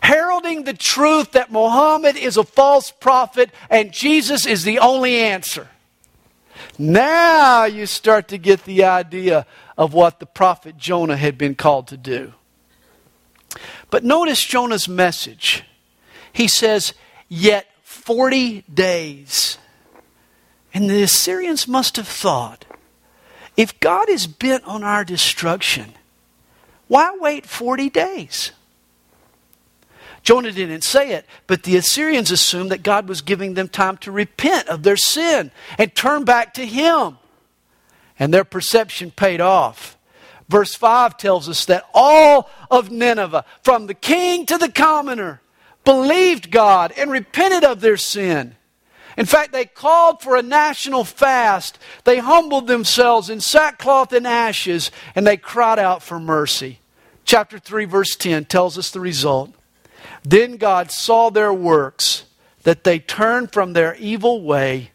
heralding 0.00 0.64
the 0.64 0.74
truth 0.74 1.32
that 1.32 1.52
Muhammad 1.52 2.16
is 2.16 2.36
a 2.36 2.44
false 2.44 2.90
prophet 2.90 3.50
and 3.70 3.92
Jesus 3.92 4.46
is 4.46 4.64
the 4.64 4.78
only 4.78 5.16
answer. 5.16 5.68
Now 6.78 7.64
you 7.64 7.86
start 7.86 8.28
to 8.28 8.38
get 8.38 8.64
the 8.64 8.84
idea 8.84 9.46
of 9.76 9.94
what 9.94 10.20
the 10.20 10.26
prophet 10.26 10.76
Jonah 10.76 11.16
had 11.16 11.38
been 11.38 11.54
called 11.54 11.88
to 11.88 11.96
do. 11.96 12.34
But 13.90 14.04
notice 14.04 14.44
Jonah's 14.44 14.88
message. 14.88 15.64
He 16.32 16.48
says, 16.48 16.94
Yet 17.28 17.66
40 17.82 18.62
days. 18.72 19.58
And 20.74 20.88
the 20.88 21.02
Assyrians 21.02 21.68
must 21.68 21.96
have 21.96 22.08
thought, 22.08 22.64
if 23.56 23.78
God 23.80 24.08
is 24.08 24.26
bent 24.26 24.64
on 24.64 24.82
our 24.82 25.04
destruction, 25.04 25.92
why 26.92 27.16
wait 27.18 27.46
40 27.46 27.88
days? 27.88 28.52
Jonah 30.22 30.52
didn't 30.52 30.84
say 30.84 31.12
it, 31.12 31.24
but 31.46 31.62
the 31.62 31.78
Assyrians 31.78 32.30
assumed 32.30 32.70
that 32.70 32.82
God 32.82 33.08
was 33.08 33.22
giving 33.22 33.54
them 33.54 33.68
time 33.68 33.96
to 33.96 34.12
repent 34.12 34.68
of 34.68 34.82
their 34.82 34.98
sin 34.98 35.50
and 35.78 35.94
turn 35.94 36.24
back 36.26 36.52
to 36.52 36.66
Him. 36.66 37.16
And 38.18 38.34
their 38.34 38.44
perception 38.44 39.10
paid 39.10 39.40
off. 39.40 39.96
Verse 40.50 40.74
5 40.74 41.16
tells 41.16 41.48
us 41.48 41.64
that 41.64 41.88
all 41.94 42.50
of 42.70 42.90
Nineveh, 42.90 43.46
from 43.62 43.86
the 43.86 43.94
king 43.94 44.44
to 44.44 44.58
the 44.58 44.70
commoner, 44.70 45.40
believed 45.86 46.50
God 46.50 46.92
and 46.98 47.10
repented 47.10 47.64
of 47.64 47.80
their 47.80 47.96
sin. 47.96 48.54
In 49.16 49.24
fact, 49.24 49.52
they 49.52 49.64
called 49.64 50.20
for 50.20 50.36
a 50.36 50.42
national 50.42 51.04
fast. 51.04 51.78
They 52.04 52.18
humbled 52.18 52.66
themselves 52.66 53.30
in 53.30 53.40
sackcloth 53.40 54.12
and 54.12 54.26
ashes, 54.26 54.90
and 55.14 55.26
they 55.26 55.38
cried 55.38 55.78
out 55.78 56.02
for 56.02 56.20
mercy. 56.20 56.80
Chapter 57.24 57.58
3, 57.58 57.84
verse 57.84 58.16
10 58.16 58.46
tells 58.46 58.76
us 58.76 58.90
the 58.90 59.00
result. 59.00 59.54
Then 60.22 60.56
God 60.56 60.90
saw 60.90 61.30
their 61.30 61.52
works, 61.52 62.24
that 62.62 62.84
they 62.84 62.98
turned 62.98 63.52
from 63.52 63.72
their 63.72 63.94
evil 63.96 64.42
way, 64.42 64.90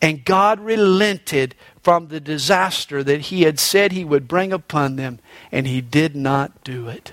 and 0.00 0.24
God 0.24 0.60
relented 0.60 1.54
from 1.82 2.08
the 2.08 2.20
disaster 2.20 3.02
that 3.04 3.22
He 3.22 3.42
had 3.42 3.58
said 3.58 3.92
He 3.92 4.04
would 4.04 4.28
bring 4.28 4.52
upon 4.52 4.96
them, 4.96 5.18
and 5.52 5.66
He 5.66 5.80
did 5.80 6.16
not 6.16 6.64
do 6.64 6.88
it. 6.88 7.12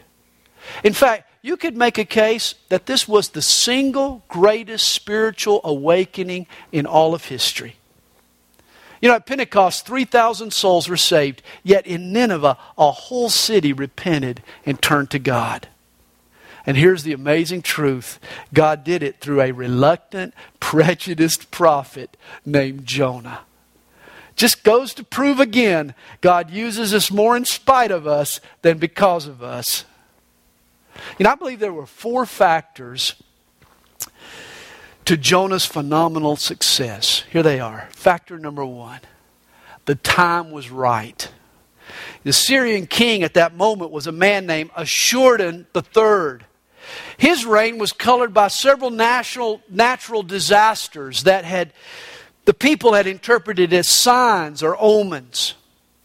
In 0.83 0.93
fact, 0.93 1.29
you 1.41 1.57
could 1.57 1.77
make 1.77 1.97
a 1.97 2.05
case 2.05 2.55
that 2.69 2.85
this 2.85 3.07
was 3.07 3.29
the 3.29 3.41
single 3.41 4.23
greatest 4.27 4.89
spiritual 4.89 5.61
awakening 5.63 6.47
in 6.71 6.85
all 6.85 7.13
of 7.13 7.25
history. 7.25 7.75
You 9.01 9.09
know, 9.09 9.15
at 9.15 9.25
Pentecost, 9.25 9.85
3,000 9.85 10.51
souls 10.51 10.89
were 10.89 10.97
saved, 10.97 11.41
yet 11.63 11.85
in 11.85 12.11
Nineveh, 12.11 12.57
a 12.77 12.91
whole 12.91 13.29
city 13.29 13.73
repented 13.73 14.41
and 14.65 14.81
turned 14.81 15.11
to 15.11 15.19
God. 15.19 15.67
And 16.65 16.75
here's 16.75 17.03
the 17.03 17.13
amazing 17.13 17.61
truth 17.61 18.19
God 18.53 18.83
did 18.83 19.01
it 19.01 19.21
through 19.21 19.41
a 19.41 19.51
reluctant, 19.51 20.33
prejudiced 20.59 21.49
prophet 21.51 22.17
named 22.45 22.85
Jonah. 22.85 23.41
Just 24.35 24.63
goes 24.63 24.93
to 24.95 25.03
prove 25.03 25.39
again 25.39 25.95
God 26.21 26.51
uses 26.51 26.93
us 26.93 27.09
more 27.09 27.35
in 27.35 27.45
spite 27.45 27.89
of 27.89 28.05
us 28.05 28.39
than 28.61 28.77
because 28.77 29.25
of 29.25 29.41
us. 29.41 29.85
You 31.17 31.23
know, 31.23 31.31
I 31.31 31.35
believe 31.35 31.59
there 31.59 31.73
were 31.73 31.85
four 31.85 32.25
factors 32.25 33.15
to 35.07 35.15
Jonah's 35.15 35.65
phenomenal 35.65 36.35
success. 36.35 37.23
Here 37.31 37.41
they 37.41 37.61
are. 37.61 37.87
Factor 37.91 38.37
number 38.37 38.65
one 38.65 38.99
the 39.85 39.95
time 39.95 40.51
was 40.51 40.69
right. 40.69 41.31
The 42.23 42.33
Syrian 42.33 42.87
king 42.87 43.23
at 43.23 43.35
that 43.35 43.55
moment 43.55 43.91
was 43.91 44.05
a 44.05 44.11
man 44.11 44.45
named 44.45 44.69
Ashurdan 44.75 45.65
III. 45.73 46.45
His 47.15 47.45
reign 47.45 47.77
was 47.77 47.93
colored 47.93 48.33
by 48.33 48.49
several 48.49 48.89
national, 48.89 49.61
natural 49.69 50.23
disasters 50.23 51.23
that 51.23 51.45
had 51.45 51.71
the 52.43 52.53
people 52.53 52.91
had 52.91 53.07
interpreted 53.07 53.71
as 53.71 53.87
signs 53.87 54.61
or 54.61 54.75
omens. 54.77 55.53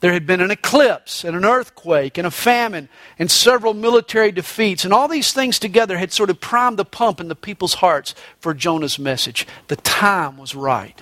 There 0.02 0.12
had 0.12 0.26
been 0.26 0.40
an 0.40 0.50
eclipse 0.50 1.22
and 1.22 1.36
an 1.36 1.44
earthquake 1.44 2.18
and 2.18 2.26
a 2.26 2.30
famine 2.32 2.88
and 3.20 3.30
several 3.30 3.72
military 3.72 4.32
defeats. 4.32 4.84
And 4.84 4.92
all 4.92 5.06
these 5.06 5.32
things 5.32 5.60
together 5.60 5.96
had 5.96 6.12
sort 6.12 6.28
of 6.28 6.40
primed 6.40 6.76
the 6.76 6.84
pump 6.84 7.20
in 7.20 7.28
the 7.28 7.36
people's 7.36 7.74
hearts 7.74 8.16
for 8.40 8.52
Jonah's 8.52 8.98
message. 8.98 9.46
The 9.68 9.76
time 9.76 10.38
was 10.38 10.56
right. 10.56 11.00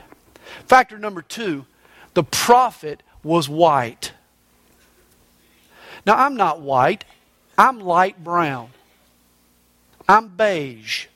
Factor 0.67 0.99
number 0.99 1.23
two 1.23 1.65
the 2.13 2.23
prophet 2.25 3.03
was 3.23 3.49
white. 3.49 4.13
Now, 6.05 6.17
I'm 6.17 6.37
not 6.37 6.61
white, 6.61 7.07
I'm 7.57 7.81
light 7.81 8.23
brown, 8.23 8.69
I'm 10.07 10.29
beige. 10.29 11.07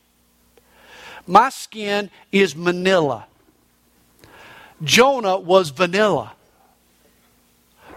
My 1.27 1.51
skin 1.51 2.11
is 2.33 2.57
manila. 2.57 3.27
Jonah 4.83 5.39
was 5.39 5.69
vanilla. 5.69 6.33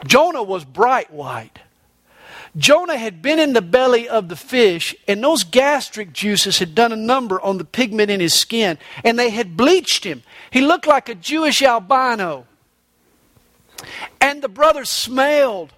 Jonah 0.05 0.43
was 0.43 0.63
bright 0.63 1.11
white. 1.11 1.59
Jonah 2.55 2.97
had 2.97 3.21
been 3.21 3.39
in 3.39 3.53
the 3.53 3.61
belly 3.61 4.09
of 4.09 4.29
the 4.29 4.35
fish, 4.35 4.95
and 5.07 5.23
those 5.23 5.43
gastric 5.43 6.11
juices 6.11 6.59
had 6.59 6.73
done 6.73 6.91
a 6.91 6.95
number 6.97 7.39
on 7.41 7.57
the 7.57 7.65
pigment 7.65 8.09
in 8.09 8.19
his 8.19 8.33
skin, 8.33 8.77
and 9.03 9.17
they 9.17 9.29
had 9.29 9.55
bleached 9.55 10.03
him. 10.03 10.23
He 10.49 10.61
looked 10.61 10.87
like 10.87 11.07
a 11.07 11.15
Jewish 11.15 11.61
albino. 11.61 12.47
And 14.19 14.41
the 14.41 14.49
brothers 14.49 14.89
smelled. 14.89 15.71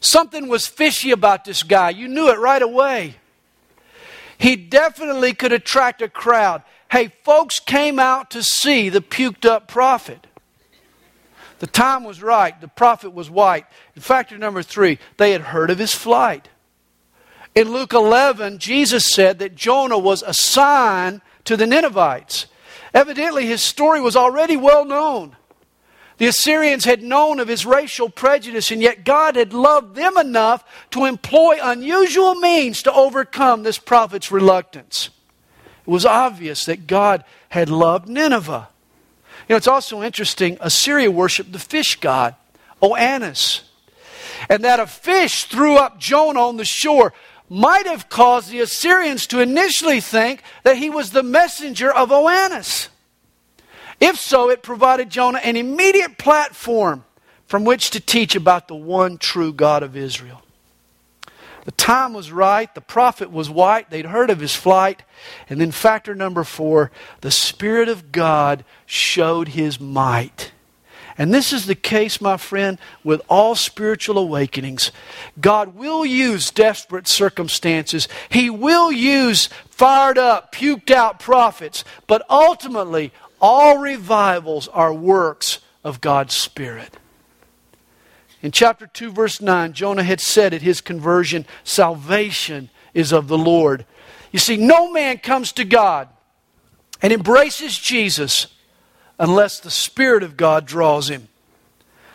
Something 0.00 0.48
was 0.48 0.66
fishy 0.66 1.10
about 1.10 1.44
this 1.44 1.62
guy. 1.62 1.90
You 1.90 2.08
knew 2.08 2.30
it 2.30 2.38
right 2.38 2.62
away. 2.62 3.16
He 4.38 4.56
definitely 4.56 5.34
could 5.34 5.52
attract 5.52 6.00
a 6.00 6.08
crowd. 6.08 6.62
Hey, 6.90 7.12
folks 7.22 7.60
came 7.60 7.98
out 7.98 8.30
to 8.30 8.42
see 8.42 8.88
the 8.88 9.02
puked 9.02 9.44
up 9.44 9.68
prophet. 9.68 10.26
The 11.60 11.66
time 11.66 12.04
was 12.04 12.22
right. 12.22 12.58
The 12.60 12.68
prophet 12.68 13.10
was 13.14 13.30
white. 13.30 13.66
And 13.94 14.02
factor 14.02 14.36
number 14.36 14.62
three, 14.62 14.98
they 15.18 15.32
had 15.32 15.42
heard 15.42 15.70
of 15.70 15.78
his 15.78 15.94
flight. 15.94 16.48
In 17.54 17.70
Luke 17.70 17.92
11, 17.92 18.58
Jesus 18.58 19.06
said 19.06 19.38
that 19.38 19.56
Jonah 19.56 19.98
was 19.98 20.22
a 20.22 20.32
sign 20.32 21.20
to 21.44 21.56
the 21.56 21.66
Ninevites. 21.66 22.46
Evidently, 22.94 23.46
his 23.46 23.60
story 23.60 24.00
was 24.00 24.16
already 24.16 24.56
well 24.56 24.84
known. 24.86 25.36
The 26.16 26.26
Assyrians 26.26 26.84
had 26.84 27.02
known 27.02 27.40
of 27.40 27.48
his 27.48 27.66
racial 27.66 28.08
prejudice, 28.08 28.70
and 28.70 28.80
yet 28.80 29.04
God 29.04 29.36
had 29.36 29.52
loved 29.52 29.96
them 29.96 30.16
enough 30.16 30.64
to 30.92 31.04
employ 31.04 31.58
unusual 31.62 32.34
means 32.36 32.82
to 32.82 32.92
overcome 32.92 33.62
this 33.62 33.78
prophet's 33.78 34.32
reluctance. 34.32 35.10
It 35.86 35.90
was 35.90 36.06
obvious 36.06 36.64
that 36.64 36.86
God 36.86 37.24
had 37.50 37.68
loved 37.68 38.08
Nineveh. 38.08 38.68
You 39.50 39.54
know, 39.54 39.56
it's 39.56 39.66
also 39.66 40.00
interesting, 40.04 40.58
Assyria 40.60 41.10
worshiped 41.10 41.50
the 41.50 41.58
fish 41.58 41.98
god, 41.98 42.36
Oannes. 42.80 43.62
And 44.48 44.62
that 44.62 44.78
a 44.78 44.86
fish 44.86 45.42
threw 45.46 45.76
up 45.76 45.98
Jonah 45.98 46.38
on 46.46 46.56
the 46.56 46.64
shore 46.64 47.12
might 47.48 47.84
have 47.86 48.08
caused 48.08 48.52
the 48.52 48.60
Assyrians 48.60 49.26
to 49.26 49.40
initially 49.40 50.00
think 50.00 50.44
that 50.62 50.76
he 50.76 50.88
was 50.88 51.10
the 51.10 51.24
messenger 51.24 51.90
of 51.90 52.10
Oannes. 52.10 52.90
If 53.98 54.20
so, 54.20 54.50
it 54.50 54.62
provided 54.62 55.10
Jonah 55.10 55.40
an 55.40 55.56
immediate 55.56 56.16
platform 56.16 57.04
from 57.48 57.64
which 57.64 57.90
to 57.90 57.98
teach 57.98 58.36
about 58.36 58.68
the 58.68 58.76
one 58.76 59.18
true 59.18 59.52
God 59.52 59.82
of 59.82 59.96
Israel. 59.96 60.42
The 61.70 61.76
time 61.76 62.14
was 62.14 62.32
right. 62.32 62.74
The 62.74 62.80
prophet 62.80 63.30
was 63.30 63.48
white. 63.48 63.90
They'd 63.90 64.06
heard 64.06 64.28
of 64.28 64.40
his 64.40 64.56
flight. 64.56 65.04
And 65.48 65.60
then, 65.60 65.70
factor 65.70 66.16
number 66.16 66.42
four, 66.42 66.90
the 67.20 67.30
Spirit 67.30 67.88
of 67.88 68.10
God 68.10 68.64
showed 68.86 69.46
his 69.46 69.78
might. 69.78 70.50
And 71.16 71.32
this 71.32 71.52
is 71.52 71.66
the 71.66 71.76
case, 71.76 72.20
my 72.20 72.38
friend, 72.38 72.76
with 73.04 73.22
all 73.28 73.54
spiritual 73.54 74.18
awakenings. 74.18 74.90
God 75.40 75.76
will 75.76 76.04
use 76.04 76.50
desperate 76.50 77.06
circumstances. 77.06 78.08
He 78.30 78.50
will 78.50 78.90
use 78.90 79.48
fired 79.70 80.18
up, 80.18 80.52
puked 80.52 80.90
out 80.90 81.20
prophets. 81.20 81.84
But 82.08 82.26
ultimately, 82.28 83.12
all 83.40 83.78
revivals 83.78 84.66
are 84.66 84.92
works 84.92 85.60
of 85.84 86.00
God's 86.00 86.34
Spirit. 86.34 86.96
In 88.42 88.52
chapter 88.52 88.86
2, 88.86 89.12
verse 89.12 89.40
9, 89.40 89.72
Jonah 89.72 90.02
had 90.02 90.20
said 90.20 90.54
at 90.54 90.62
his 90.62 90.80
conversion, 90.80 91.46
Salvation 91.62 92.70
is 92.94 93.12
of 93.12 93.28
the 93.28 93.38
Lord. 93.38 93.84
You 94.32 94.38
see, 94.38 94.56
no 94.56 94.90
man 94.90 95.18
comes 95.18 95.52
to 95.52 95.64
God 95.64 96.08
and 97.02 97.12
embraces 97.12 97.78
Jesus 97.78 98.46
unless 99.18 99.60
the 99.60 99.70
Spirit 99.70 100.22
of 100.22 100.36
God 100.36 100.66
draws 100.66 101.10
him. 101.10 101.28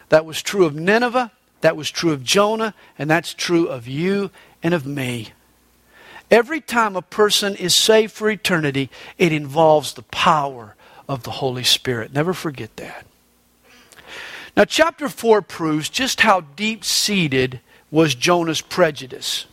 That 0.10 0.26
was 0.26 0.42
true 0.42 0.66
of 0.66 0.76
Nineveh, 0.76 1.32
that 1.62 1.78
was 1.78 1.92
true 1.92 2.12
of 2.12 2.24
Jonah, 2.24 2.74
and 2.98 3.10
that's 3.10 3.34
true 3.34 3.68
of 3.68 3.88
you 3.88 4.32
and 4.64 4.74
of 4.74 4.86
me. 4.86 5.30
Every 6.32 6.62
time 6.62 6.96
a 6.96 7.02
person 7.04 7.56
is 7.56 7.76
saved 7.76 8.12
for 8.12 8.30
eternity, 8.30 8.90
it 9.18 9.32
involves 9.32 9.94
the 9.94 10.02
power 10.04 10.76
of 11.08 11.24
the 11.24 11.32
Holy 11.32 11.64
Spirit. 11.64 12.14
Never 12.14 12.34
forget 12.34 12.76
that. 12.78 13.06
Now, 14.56 14.63
chapter 14.63 15.10
4 15.10 15.41
proves 15.41 15.89
just 15.89 16.22
how 16.22 16.41
deep 16.41 16.86
seated 16.86 17.60
was 17.91 18.15
Jonah's 18.15 18.62
prejudice. 18.62 19.46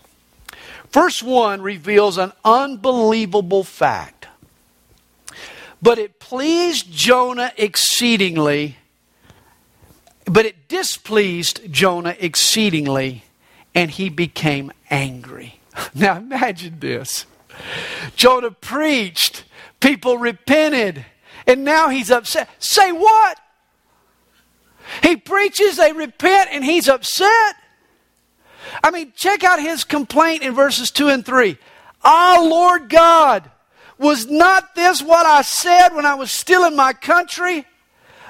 Verse 0.93 1.23
1 1.23 1.61
reveals 1.61 2.19
an 2.19 2.33
unbelievable 2.45 3.65
fact. 3.65 4.29
But 5.81 5.99
it 5.99 6.21
pleased 6.21 6.93
Jonah 6.93 7.53
exceedingly, 7.57 8.77
but 10.27 10.47
it 10.47 10.69
displeased 10.69 11.61
Jonah 11.73 12.15
exceedingly, 12.21 13.25
and 13.75 13.91
he 13.91 14.09
became 14.09 14.71
angry. 14.91 15.59
Now 15.95 16.19
imagine 16.19 16.79
this 16.81 17.27
Jonah 18.15 18.51
preached, 18.51 19.45
people 19.81 20.19
repented, 20.19 21.05
and 21.47 21.65
now 21.65 21.89
he's 21.89 22.11
upset. 22.11 22.49
Say 22.59 22.93
what? 22.93 23.39
He 25.03 25.17
preaches, 25.17 25.77
they 25.77 25.93
repent, 25.93 26.51
and 26.53 26.65
he's 26.65 26.89
upset. 26.89 27.57
I 28.83 28.91
mean, 28.91 29.13
check 29.17 29.45
out 29.45 29.61
his 29.61 29.85
complaint 29.85 30.43
in 30.43 30.55
verses 30.55 30.91
2 30.91 31.09
and 31.09 31.25
3. 31.25 31.59
Ah, 32.05 32.41
Lord 32.43 32.89
God, 32.89 33.51
was 33.99 34.27
not 34.27 34.75
this 34.75 35.03
what 35.03 35.27
I 35.27 35.43
said 35.43 35.91
when 35.91 36.07
I 36.07 36.15
was 36.15 36.31
still 36.31 36.65
in 36.65 36.77
my 36.77 36.93
country? 36.93 37.67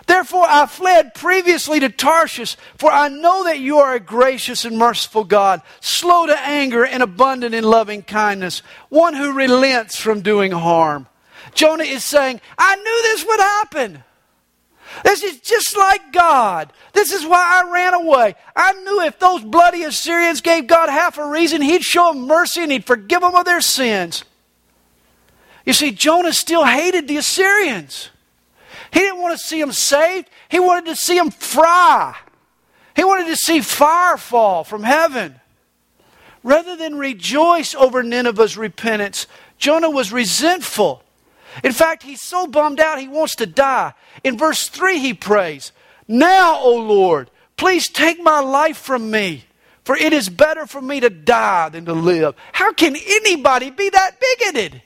Therefore 0.07 0.45
I 0.49 0.67
fled 0.67 1.15
previously 1.15 1.81
to 1.81 1.89
Tarshish, 1.89 2.57
for 2.77 2.91
I 2.91 3.09
know 3.09 3.45
that 3.45 3.61
you 3.61 3.79
are 3.79 3.95
a 3.95 4.01
gracious 4.01 4.65
and 4.65 4.77
merciful 4.77 5.25
God, 5.25 5.63
slow 5.81 6.27
to 6.27 6.39
anger 6.41 6.85
and 6.85 7.03
abundant 7.03 7.55
in 7.55 7.65
loving 7.65 8.03
kindness, 8.03 8.63
one 8.89 9.15
who 9.15 9.33
relents 9.33 9.97
from 9.97 10.21
doing 10.21 10.53
harm. 10.53 11.07
Jonah 11.55 11.85
is 11.85 12.05
saying, 12.05 12.41
I 12.59 12.77
knew 12.77 13.03
this 13.03 13.25
would 13.27 13.41
happen. 13.41 14.05
This 15.05 15.23
is 15.23 15.41
just 15.41 15.77
like 15.77 16.13
God. 16.13 16.73
This 16.93 17.13
is 17.13 17.27
why 17.27 17.63
I 17.63 17.71
ran 17.71 17.95
away. 17.95 18.35
I 18.55 18.73
knew 18.73 19.03
if 19.03 19.19
those 19.19 19.43
bloody 19.43 19.83
Assyrians 19.83 20.41
gave 20.41 20.67
God 20.67 20.89
half 20.89 21.19
a 21.19 21.27
reason, 21.27 21.61
He'd 21.61 21.83
show 21.83 22.13
them 22.13 22.27
mercy 22.27 22.63
and 22.63 22.71
He'd 22.71 22.85
forgive 22.85 23.21
them 23.21 23.35
of 23.35 23.45
their 23.45 23.61
sins. 23.61 24.25
You 25.65 25.73
see, 25.73 25.93
Jonah 25.93 26.33
still 26.33 26.65
hated 26.65 27.09
the 27.09 27.17
Assyrians. 27.17 28.11
He 28.93 29.01
didn't 29.01 29.21
want 29.21 29.39
to 29.39 29.45
see 29.45 29.61
them 29.61 29.73
saved, 29.73 30.29
he 30.49 30.61
wanted 30.61 30.87
to 30.87 30.97
see 30.97 31.17
them 31.17 31.31
fry. 31.31 32.17
He 32.95 33.05
wanted 33.05 33.29
to 33.29 33.37
see 33.37 33.61
fire 33.61 34.19
fall 34.19 34.65
from 34.65 34.83
heaven. 34.83 35.41
Rather 36.43 36.77
than 36.77 36.97
rejoice 36.97 37.75
over 37.75 38.03
Nineveh's 38.03 38.57
repentance, 38.57 39.27
Jonah 39.59 39.91
was 39.91 40.13
resentful. 40.13 41.02
In 41.63 41.73
fact, 41.73 42.03
he's 42.03 42.23
so 42.23 42.47
bummed 42.47 42.81
out 42.81 42.99
he 42.99 43.09
wants 43.09 43.37
to 43.37 43.47
die. 43.47 43.93
In 44.25 44.39
verse 44.39 44.69
3, 44.69 44.99
he 44.99 45.15
prays, 45.15 45.73
Now, 46.09 46.59
O 46.61 46.75
Lord, 46.77 47.31
please 47.57 47.89
take 47.89 48.21
my 48.21 48.41
life 48.41 48.77
from 48.77 49.11
me, 49.11 49.45
for 49.85 49.97
it 49.97 50.13
is 50.13 50.29
better 50.29 50.67
for 50.67 50.81
me 50.81 51.01
to 51.01 51.11
die 51.11 51.69
than 51.69 51.85
to 51.87 51.93
live. 51.93 52.35
How 52.53 52.73
can 52.73 52.97
anybody 52.97 53.71
be 53.71 53.89
that 53.91 54.19
bigoted? 54.21 54.83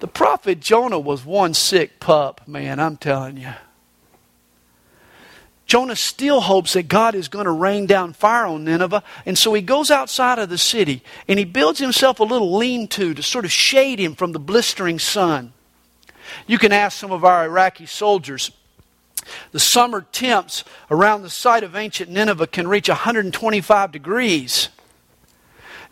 The 0.00 0.08
prophet 0.08 0.60
Jonah 0.60 0.98
was 0.98 1.24
one 1.24 1.54
sick 1.54 2.00
pup, 2.00 2.48
man, 2.48 2.80
I'm 2.80 2.96
telling 2.96 3.36
you. 3.36 3.52
Jonah 5.66 5.96
still 5.96 6.40
hopes 6.40 6.72
that 6.74 6.88
God 6.88 7.14
is 7.14 7.28
going 7.28 7.44
to 7.44 7.50
rain 7.50 7.86
down 7.86 8.12
fire 8.12 8.46
on 8.46 8.64
Nineveh, 8.64 9.02
and 9.24 9.38
so 9.38 9.54
he 9.54 9.62
goes 9.62 9.90
outside 9.90 10.38
of 10.38 10.48
the 10.48 10.58
city 10.58 11.02
and 11.28 11.38
he 11.38 11.44
builds 11.44 11.78
himself 11.78 12.20
a 12.20 12.24
little 12.24 12.56
lean 12.56 12.88
to 12.88 13.14
to 13.14 13.22
sort 13.22 13.44
of 13.44 13.52
shade 13.52 13.98
him 13.98 14.14
from 14.14 14.32
the 14.32 14.38
blistering 14.38 14.98
sun. 14.98 15.52
You 16.46 16.58
can 16.58 16.72
ask 16.72 16.98
some 16.98 17.12
of 17.12 17.24
our 17.24 17.44
Iraqi 17.44 17.86
soldiers. 17.86 18.50
The 19.52 19.60
summer 19.60 20.00
temps 20.12 20.64
around 20.90 21.22
the 21.22 21.30
site 21.30 21.62
of 21.62 21.76
ancient 21.76 22.10
Nineveh 22.10 22.48
can 22.48 22.66
reach 22.66 22.88
125 22.88 23.92
degrees. 23.92 24.68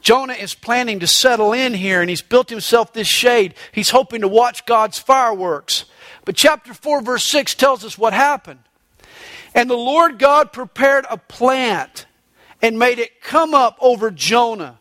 Jonah 0.00 0.32
is 0.32 0.54
planning 0.54 0.98
to 1.00 1.06
settle 1.06 1.52
in 1.52 1.74
here 1.74 2.00
and 2.00 2.10
he's 2.10 2.22
built 2.22 2.50
himself 2.50 2.92
this 2.92 3.08
shade. 3.08 3.54
He's 3.70 3.90
hoping 3.90 4.22
to 4.22 4.28
watch 4.28 4.66
God's 4.66 4.98
fireworks. 4.98 5.84
But 6.24 6.36
chapter 6.36 6.74
4, 6.74 7.02
verse 7.02 7.24
6 7.24 7.54
tells 7.54 7.84
us 7.84 7.98
what 7.98 8.12
happened. 8.12 8.60
And 9.54 9.68
the 9.68 9.74
Lord 9.74 10.18
God 10.18 10.52
prepared 10.52 11.06
a 11.10 11.16
plant 11.16 12.06
and 12.62 12.78
made 12.78 12.98
it 12.98 13.20
come 13.20 13.54
up 13.54 13.76
over 13.80 14.10
Jonah, 14.10 14.78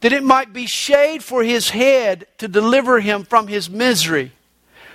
that 0.00 0.12
it 0.12 0.22
might 0.22 0.52
be 0.52 0.66
shade 0.66 1.22
for 1.22 1.42
his 1.42 1.70
head 1.70 2.26
to 2.38 2.48
deliver 2.48 3.00
him 3.00 3.24
from 3.24 3.46
his 3.46 3.70
misery. 3.70 4.32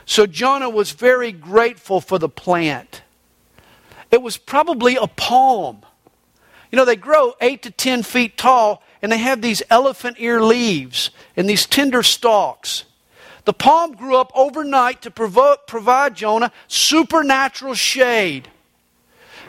So 0.06 0.26
Jonah 0.28 0.70
was 0.70 0.92
very 0.92 1.32
grateful 1.32 2.02
for 2.02 2.20
the 2.20 2.30
plant. 2.30 3.02
It 4.12 4.22
was 4.22 4.38
probably 4.38 4.96
a 4.96 5.08
palm. 5.08 5.82
You 6.72 6.78
know, 6.78 6.86
they 6.86 6.96
grow 6.96 7.34
eight 7.42 7.64
to 7.64 7.72
ten 7.72 8.04
feet 8.04 8.38
tall, 8.38 8.84
and 9.02 9.12
they 9.12 9.18
have 9.18 9.42
these 9.42 9.64
elephant 9.70 10.18
ear 10.20 10.42
leaves 10.42 11.10
and 11.36 11.50
these 11.50 11.66
tender 11.66 12.04
stalks. 12.04 12.84
The 13.46 13.54
palm 13.54 13.94
grew 13.94 14.18
up 14.18 14.32
overnight 14.36 15.02
to 15.04 15.12
provide 15.12 16.16
Jonah 16.16 16.52
supernatural 16.68 17.76
shade. 17.76 18.50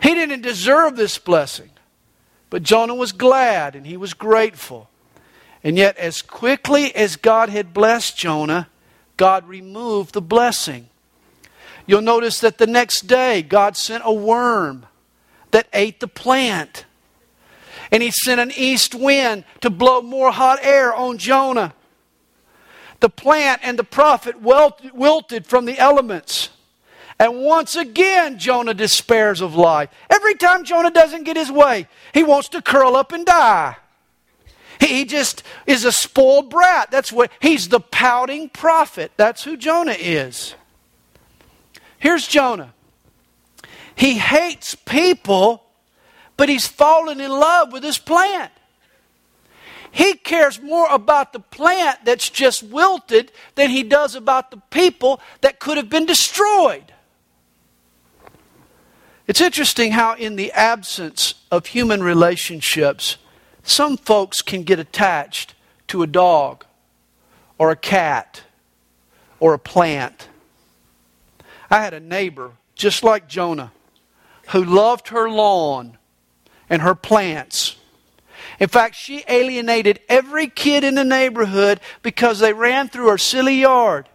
He 0.02 0.14
didn't 0.14 0.42
deserve 0.42 0.96
this 0.96 1.18
blessing. 1.18 1.70
But 2.50 2.62
Jonah 2.62 2.94
was 2.94 3.12
glad 3.12 3.74
and 3.74 3.86
he 3.86 3.96
was 3.96 4.14
grateful. 4.14 4.88
And 5.64 5.76
yet, 5.76 5.96
as 5.96 6.22
quickly 6.22 6.94
as 6.94 7.16
God 7.16 7.48
had 7.48 7.74
blessed 7.74 8.16
Jonah, 8.16 8.68
God 9.16 9.48
removed 9.48 10.12
the 10.14 10.22
blessing. 10.22 10.88
You'll 11.86 12.02
notice 12.02 12.40
that 12.40 12.58
the 12.58 12.66
next 12.66 13.06
day, 13.06 13.42
God 13.42 13.76
sent 13.76 14.02
a 14.06 14.12
worm 14.12 14.86
that 15.50 15.66
ate 15.72 16.00
the 16.00 16.08
plant. 16.08 16.84
And 17.90 18.02
he 18.02 18.10
sent 18.10 18.40
an 18.40 18.52
east 18.56 18.94
wind 18.94 19.44
to 19.60 19.70
blow 19.70 20.02
more 20.02 20.30
hot 20.30 20.58
air 20.62 20.94
on 20.94 21.18
Jonah. 21.18 21.74
The 23.00 23.08
plant 23.10 23.60
and 23.64 23.78
the 23.78 23.84
prophet 23.84 24.40
wilted 24.40 25.46
from 25.46 25.64
the 25.64 25.78
elements. 25.78 26.50
And 27.18 27.42
once 27.42 27.76
again, 27.76 28.38
Jonah 28.38 28.74
despairs 28.74 29.40
of 29.40 29.54
life. 29.54 29.88
Every 30.10 30.34
time 30.34 30.64
Jonah 30.64 30.90
doesn't 30.90 31.24
get 31.24 31.36
his 31.36 31.50
way, 31.50 31.88
he 32.12 32.22
wants 32.22 32.48
to 32.50 32.60
curl 32.60 32.94
up 32.94 33.12
and 33.12 33.24
die. 33.24 33.76
He 34.80 35.06
just 35.06 35.42
is 35.66 35.84
a 35.86 35.92
spoiled 35.92 36.50
brat. 36.50 36.90
That's 36.90 37.10
what 37.10 37.30
he's 37.40 37.68
the 37.68 37.80
pouting 37.80 38.50
prophet. 38.50 39.12
That's 39.16 39.44
who 39.44 39.56
Jonah 39.56 39.96
is. 39.98 40.54
Here's 41.98 42.28
Jonah. 42.28 42.74
He 43.94 44.18
hates 44.18 44.74
people, 44.74 45.64
but 46.36 46.50
he's 46.50 46.66
fallen 46.66 47.20
in 47.20 47.30
love 47.30 47.72
with 47.72 47.82
his 47.82 47.96
plant. 47.96 48.52
He 49.90 50.12
cares 50.12 50.60
more 50.60 50.86
about 50.90 51.32
the 51.32 51.40
plant 51.40 52.00
that's 52.04 52.28
just 52.28 52.62
wilted 52.62 53.32
than 53.54 53.70
he 53.70 53.82
does 53.82 54.14
about 54.14 54.50
the 54.50 54.58
people 54.70 55.22
that 55.40 55.58
could 55.58 55.78
have 55.78 55.88
been 55.88 56.04
destroyed. 56.04 56.92
It's 59.26 59.40
interesting 59.40 59.92
how, 59.92 60.14
in 60.14 60.36
the 60.36 60.52
absence 60.52 61.34
of 61.50 61.66
human 61.66 62.02
relationships, 62.02 63.16
some 63.62 63.96
folks 63.96 64.40
can 64.40 64.62
get 64.62 64.78
attached 64.78 65.54
to 65.88 66.02
a 66.02 66.06
dog 66.06 66.64
or 67.58 67.70
a 67.70 67.76
cat 67.76 68.42
or 69.40 69.54
a 69.54 69.58
plant. 69.58 70.28
I 71.68 71.82
had 71.82 71.94
a 71.94 72.00
neighbor, 72.00 72.52
just 72.76 73.02
like 73.02 73.28
Jonah, 73.28 73.72
who 74.48 74.64
loved 74.64 75.08
her 75.08 75.28
lawn 75.28 75.98
and 76.70 76.82
her 76.82 76.94
plants. 76.94 77.76
In 78.60 78.68
fact, 78.68 78.94
she 78.94 79.24
alienated 79.28 80.00
every 80.08 80.46
kid 80.46 80.84
in 80.84 80.94
the 80.94 81.04
neighborhood 81.04 81.80
because 82.02 82.38
they 82.38 82.52
ran 82.52 82.88
through 82.88 83.08
her 83.08 83.18
silly 83.18 83.56
yard. 83.56 84.08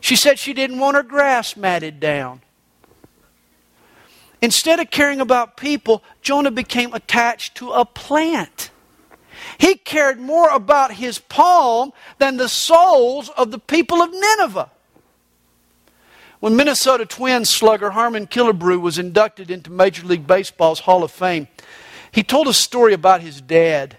She 0.00 0.16
said 0.16 0.38
she 0.38 0.52
didn't 0.52 0.80
want 0.80 0.96
her 0.96 1.02
grass 1.02 1.56
matted 1.56 1.98
down. 1.98 2.42
Instead 4.42 4.80
of 4.80 4.90
caring 4.90 5.20
about 5.20 5.56
people, 5.56 6.02
Jonah 6.20 6.50
became 6.50 6.92
attached 6.92 7.54
to 7.54 7.70
a 7.70 7.84
plant. 7.84 8.70
He 9.58 9.76
cared 9.76 10.20
more 10.20 10.50
about 10.50 10.94
his 10.94 11.20
palm 11.20 11.92
than 12.18 12.36
the 12.36 12.48
souls 12.48 13.28
of 13.30 13.52
the 13.52 13.58
people 13.58 14.02
of 14.02 14.10
Nineveh. 14.12 14.70
When 16.40 16.56
Minnesota 16.56 17.06
Twins 17.06 17.50
slugger 17.50 17.90
Harmon 17.90 18.26
Killebrew 18.26 18.80
was 18.80 18.98
inducted 18.98 19.48
into 19.48 19.70
Major 19.70 20.04
League 20.04 20.26
Baseball's 20.26 20.80
Hall 20.80 21.04
of 21.04 21.12
Fame, 21.12 21.46
he 22.10 22.24
told 22.24 22.48
a 22.48 22.52
story 22.52 22.92
about 22.92 23.20
his 23.20 23.40
dad. 23.40 23.96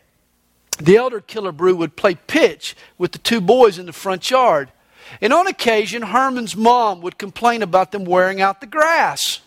The 0.78 0.98
elder 0.98 1.22
Killebrew 1.22 1.78
would 1.78 1.96
play 1.96 2.16
pitch 2.16 2.76
with 2.98 3.14
the 3.14 3.18
two 3.18 3.40
boys 3.40 3.78
in 3.78 3.86
the 3.86 3.94
front 3.94 4.30
yard. 4.30 4.72
And 5.22 5.32
on 5.32 5.48
occasion, 5.48 6.02
Harmon's 6.02 6.56
mom 6.58 7.00
would 7.00 7.18
complain 7.18 7.62
about 7.62 7.94
them 7.94 8.04
wearing 8.04 8.42
out 8.42 8.60
the 8.60 8.68
grass. 8.68 9.40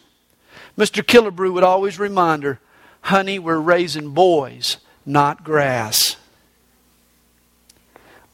Mr. 0.77 1.03
Killebrew 1.03 1.53
would 1.53 1.65
always 1.65 1.99
remind 1.99 2.43
her, 2.43 2.61
honey, 3.03 3.39
we're 3.39 3.59
raising 3.59 4.11
boys, 4.11 4.77
not 5.05 5.45
grass. 5.45 6.17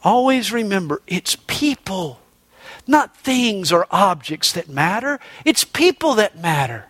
Always 0.02 0.52
remember, 0.52 1.02
it's 1.06 1.36
people, 1.46 2.18
not 2.86 3.16
things 3.16 3.70
or 3.70 3.86
objects 3.90 4.52
that 4.52 4.68
matter. 4.68 5.20
It's 5.44 5.62
people 5.62 6.14
that 6.14 6.40
matter. 6.40 6.86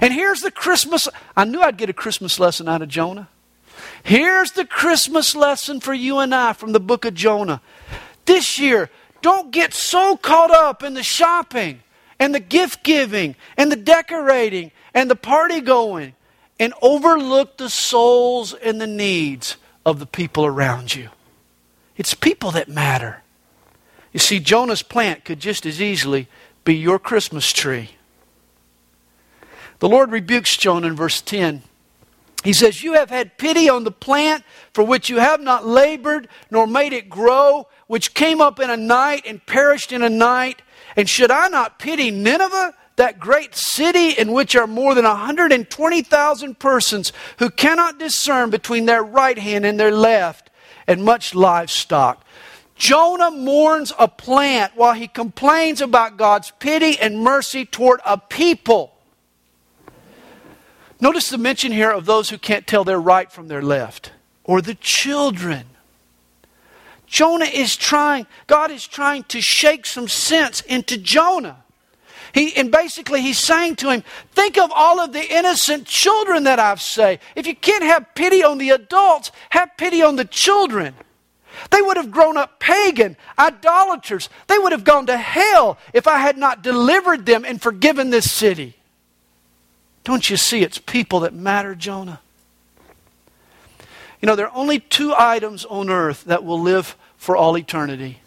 And 0.00 0.12
here's 0.12 0.40
the 0.40 0.50
Christmas. 0.50 1.08
I 1.36 1.44
knew 1.44 1.60
I'd 1.60 1.76
get 1.76 1.90
a 1.90 1.94
Christmas 1.94 2.40
lesson 2.40 2.68
out 2.68 2.82
of 2.82 2.88
Jonah. 2.88 3.28
Here's 4.02 4.52
the 4.52 4.64
Christmas 4.64 5.36
lesson 5.36 5.80
for 5.80 5.94
you 5.94 6.18
and 6.18 6.34
I 6.34 6.52
from 6.52 6.72
the 6.72 6.80
book 6.80 7.04
of 7.04 7.14
Jonah. 7.14 7.60
This 8.24 8.58
year, 8.58 8.90
don't 9.20 9.52
get 9.52 9.74
so 9.74 10.16
caught 10.16 10.50
up 10.50 10.82
in 10.82 10.94
the 10.94 11.02
shopping 11.02 11.82
and 12.22 12.32
the 12.32 12.40
gift 12.40 12.84
giving 12.84 13.34
and 13.56 13.72
the 13.72 13.76
decorating 13.76 14.70
and 14.94 15.10
the 15.10 15.16
party 15.16 15.60
going 15.60 16.14
and 16.60 16.72
overlook 16.80 17.56
the 17.56 17.68
souls 17.68 18.54
and 18.54 18.80
the 18.80 18.86
needs 18.86 19.56
of 19.84 19.98
the 19.98 20.06
people 20.06 20.46
around 20.46 20.94
you. 20.94 21.08
It's 21.96 22.14
people 22.14 22.52
that 22.52 22.68
matter. 22.68 23.22
You 24.12 24.20
see, 24.20 24.38
Jonah's 24.38 24.84
plant 24.84 25.24
could 25.24 25.40
just 25.40 25.66
as 25.66 25.82
easily 25.82 26.28
be 26.62 26.76
your 26.76 27.00
Christmas 27.00 27.52
tree. 27.52 27.90
The 29.80 29.88
Lord 29.88 30.12
rebukes 30.12 30.56
Jonah 30.56 30.86
in 30.86 30.94
verse 30.94 31.20
10. 31.20 31.62
He 32.44 32.52
says, 32.52 32.84
You 32.84 32.92
have 32.92 33.10
had 33.10 33.36
pity 33.36 33.68
on 33.68 33.82
the 33.82 33.90
plant 33.90 34.44
for 34.72 34.84
which 34.84 35.10
you 35.10 35.18
have 35.18 35.40
not 35.40 35.66
labored, 35.66 36.28
nor 36.52 36.68
made 36.68 36.92
it 36.92 37.10
grow, 37.10 37.66
which 37.88 38.14
came 38.14 38.40
up 38.40 38.60
in 38.60 38.70
a 38.70 38.76
night 38.76 39.24
and 39.26 39.44
perished 39.44 39.90
in 39.90 40.02
a 40.02 40.08
night. 40.08 40.62
And 40.96 41.08
should 41.08 41.30
I 41.30 41.48
not 41.48 41.78
pity 41.78 42.10
Nineveh, 42.10 42.74
that 42.96 43.18
great 43.18 43.54
city 43.54 44.10
in 44.10 44.32
which 44.32 44.54
are 44.54 44.66
more 44.66 44.94
than 44.94 45.04
120,000 45.04 46.58
persons 46.58 47.12
who 47.38 47.50
cannot 47.50 47.98
discern 47.98 48.50
between 48.50 48.84
their 48.84 49.02
right 49.02 49.38
hand 49.38 49.64
and 49.64 49.80
their 49.80 49.90
left, 49.90 50.50
and 50.86 51.04
much 51.04 51.34
livestock? 51.34 52.24
Jonah 52.74 53.30
mourns 53.30 53.92
a 53.98 54.08
plant 54.08 54.72
while 54.74 54.94
he 54.94 55.06
complains 55.06 55.80
about 55.80 56.16
God's 56.16 56.52
pity 56.58 56.98
and 56.98 57.20
mercy 57.20 57.64
toward 57.64 58.00
a 58.04 58.18
people. 58.18 58.94
Notice 61.00 61.30
the 61.30 61.38
mention 61.38 61.72
here 61.72 61.90
of 61.90 62.06
those 62.06 62.30
who 62.30 62.38
can't 62.38 62.66
tell 62.66 62.84
their 62.84 63.00
right 63.00 63.30
from 63.30 63.48
their 63.48 63.62
left, 63.62 64.12
or 64.44 64.60
the 64.60 64.74
children. 64.74 65.66
Jonah 67.12 67.44
is 67.44 67.76
trying, 67.76 68.26
God 68.46 68.70
is 68.70 68.86
trying 68.86 69.24
to 69.24 69.42
shake 69.42 69.84
some 69.84 70.08
sense 70.08 70.62
into 70.62 70.96
Jonah. 70.96 71.62
He, 72.32 72.56
and 72.56 72.72
basically, 72.72 73.20
he's 73.20 73.38
saying 73.38 73.76
to 73.76 73.90
him, 73.90 74.02
Think 74.30 74.56
of 74.56 74.72
all 74.74 74.98
of 74.98 75.12
the 75.12 75.22
innocent 75.22 75.86
children 75.86 76.44
that 76.44 76.58
I've 76.58 76.80
saved. 76.80 77.20
If 77.36 77.46
you 77.46 77.54
can't 77.54 77.84
have 77.84 78.14
pity 78.14 78.42
on 78.42 78.56
the 78.56 78.70
adults, 78.70 79.30
have 79.50 79.76
pity 79.76 80.00
on 80.00 80.16
the 80.16 80.24
children. 80.24 80.94
They 81.70 81.82
would 81.82 81.98
have 81.98 82.10
grown 82.10 82.38
up 82.38 82.58
pagan, 82.58 83.18
idolaters. 83.38 84.30
They 84.46 84.56
would 84.56 84.72
have 84.72 84.84
gone 84.84 85.04
to 85.08 85.18
hell 85.18 85.76
if 85.92 86.08
I 86.08 86.16
had 86.16 86.38
not 86.38 86.62
delivered 86.62 87.26
them 87.26 87.44
and 87.44 87.60
forgiven 87.60 88.08
this 88.08 88.30
city. 88.30 88.74
Don't 90.02 90.30
you 90.30 90.38
see 90.38 90.62
it's 90.62 90.78
people 90.78 91.20
that 91.20 91.34
matter, 91.34 91.74
Jonah? 91.74 92.22
You 94.22 94.28
know, 94.28 94.34
there 94.34 94.46
are 94.46 94.56
only 94.56 94.78
two 94.80 95.12
items 95.14 95.66
on 95.66 95.90
earth 95.90 96.24
that 96.24 96.42
will 96.42 96.60
live 96.60 96.96
for 97.22 97.36
all 97.36 97.56
eternity 97.56 98.18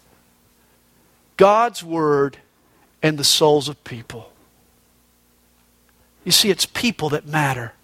God's 1.36 1.84
Word 1.84 2.38
and 3.02 3.18
the 3.18 3.24
souls 3.24 3.68
of 3.68 3.84
people. 3.84 4.32
You 6.24 6.32
see, 6.32 6.48
it's 6.48 6.64
people 6.64 7.10
that 7.10 7.26
matter. 7.26 7.74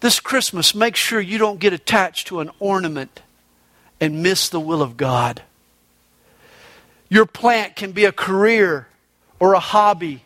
This 0.00 0.20
Christmas, 0.20 0.74
make 0.74 0.94
sure 0.94 1.22
you 1.22 1.38
don't 1.38 1.58
get 1.58 1.72
attached 1.72 2.26
to 2.26 2.40
an 2.40 2.50
ornament 2.58 3.22
and 3.98 4.22
miss 4.22 4.50
the 4.50 4.60
will 4.60 4.82
of 4.82 4.98
God. 4.98 5.42
Your 7.08 7.24
plant 7.24 7.74
can 7.74 7.92
be 7.92 8.04
a 8.04 8.12
career 8.12 8.88
or 9.40 9.54
a 9.54 9.58
hobby 9.58 10.22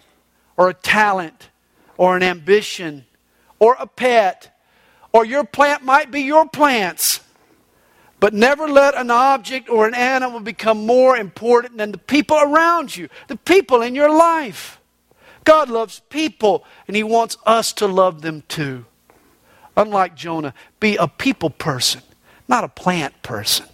or 0.56 0.70
a 0.70 0.74
talent 0.74 1.50
or 1.96 2.16
an 2.16 2.24
ambition 2.24 3.04
or 3.60 3.76
a 3.78 3.86
pet, 3.86 4.58
or 5.12 5.24
your 5.24 5.44
plant 5.44 5.84
might 5.84 6.10
be 6.10 6.22
your 6.22 6.48
plants. 6.48 7.20
But 8.22 8.34
never 8.34 8.68
let 8.68 8.94
an 8.94 9.10
object 9.10 9.68
or 9.68 9.84
an 9.84 9.94
animal 9.94 10.38
become 10.38 10.86
more 10.86 11.16
important 11.16 11.76
than 11.76 11.90
the 11.90 11.98
people 11.98 12.38
around 12.40 12.96
you, 12.96 13.08
the 13.26 13.34
people 13.34 13.82
in 13.82 13.96
your 13.96 14.16
life. 14.16 14.80
God 15.42 15.68
loves 15.68 16.02
people, 16.08 16.64
and 16.86 16.94
He 16.94 17.02
wants 17.02 17.36
us 17.44 17.72
to 17.72 17.88
love 17.88 18.22
them 18.22 18.44
too. 18.46 18.84
Unlike 19.76 20.14
Jonah, 20.14 20.54
be 20.78 20.94
a 20.94 21.08
people 21.08 21.50
person, 21.50 22.00
not 22.46 22.62
a 22.62 22.68
plant 22.68 23.24
person. 23.24 23.66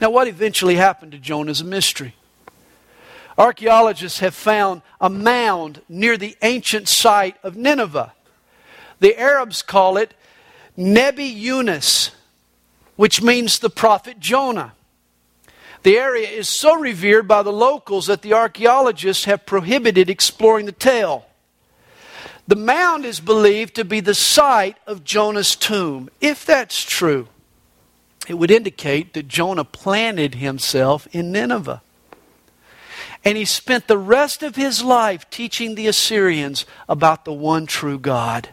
Now, 0.00 0.08
what 0.08 0.26
eventually 0.26 0.76
happened 0.76 1.12
to 1.12 1.18
Jonah 1.18 1.50
is 1.50 1.60
a 1.60 1.64
mystery. 1.64 2.14
Archaeologists 3.36 4.20
have 4.20 4.34
found 4.34 4.80
a 4.98 5.10
mound 5.10 5.82
near 5.90 6.16
the 6.16 6.38
ancient 6.40 6.88
site 6.88 7.36
of 7.42 7.54
Nineveh. 7.54 8.14
The 9.00 9.20
Arabs 9.20 9.60
call 9.60 9.98
it 9.98 10.14
Nebi 10.74 11.26
Yunus, 11.26 12.12
which 12.96 13.22
means 13.22 13.58
the 13.58 13.70
prophet 13.70 14.20
Jonah. 14.20 14.74
The 15.82 15.98
area 15.98 16.28
is 16.28 16.48
so 16.48 16.74
revered 16.74 17.28
by 17.28 17.42
the 17.42 17.52
locals 17.52 18.06
that 18.06 18.22
the 18.22 18.32
archaeologists 18.32 19.24
have 19.24 19.44
prohibited 19.44 20.08
exploring 20.08 20.66
the 20.66 20.72
tale. 20.72 21.26
The 22.46 22.56
mound 22.56 23.04
is 23.04 23.20
believed 23.20 23.74
to 23.76 23.84
be 23.84 24.00
the 24.00 24.14
site 24.14 24.76
of 24.86 25.04
Jonah's 25.04 25.56
tomb. 25.56 26.08
If 26.20 26.44
that's 26.46 26.82
true, 26.82 27.28
it 28.28 28.34
would 28.34 28.50
indicate 28.50 29.12
that 29.12 29.28
Jonah 29.28 29.64
planted 29.64 30.36
himself 30.36 31.06
in 31.12 31.32
Nineveh. 31.32 31.82
And 33.24 33.38
he 33.38 33.44
spent 33.44 33.86
the 33.86 33.98
rest 33.98 34.42
of 34.42 34.56
his 34.56 34.82
life 34.82 35.28
teaching 35.30 35.74
the 35.74 35.86
Assyrians 35.86 36.66
about 36.88 37.24
the 37.24 37.32
one 37.32 37.66
true 37.66 37.98
God. 37.98 38.50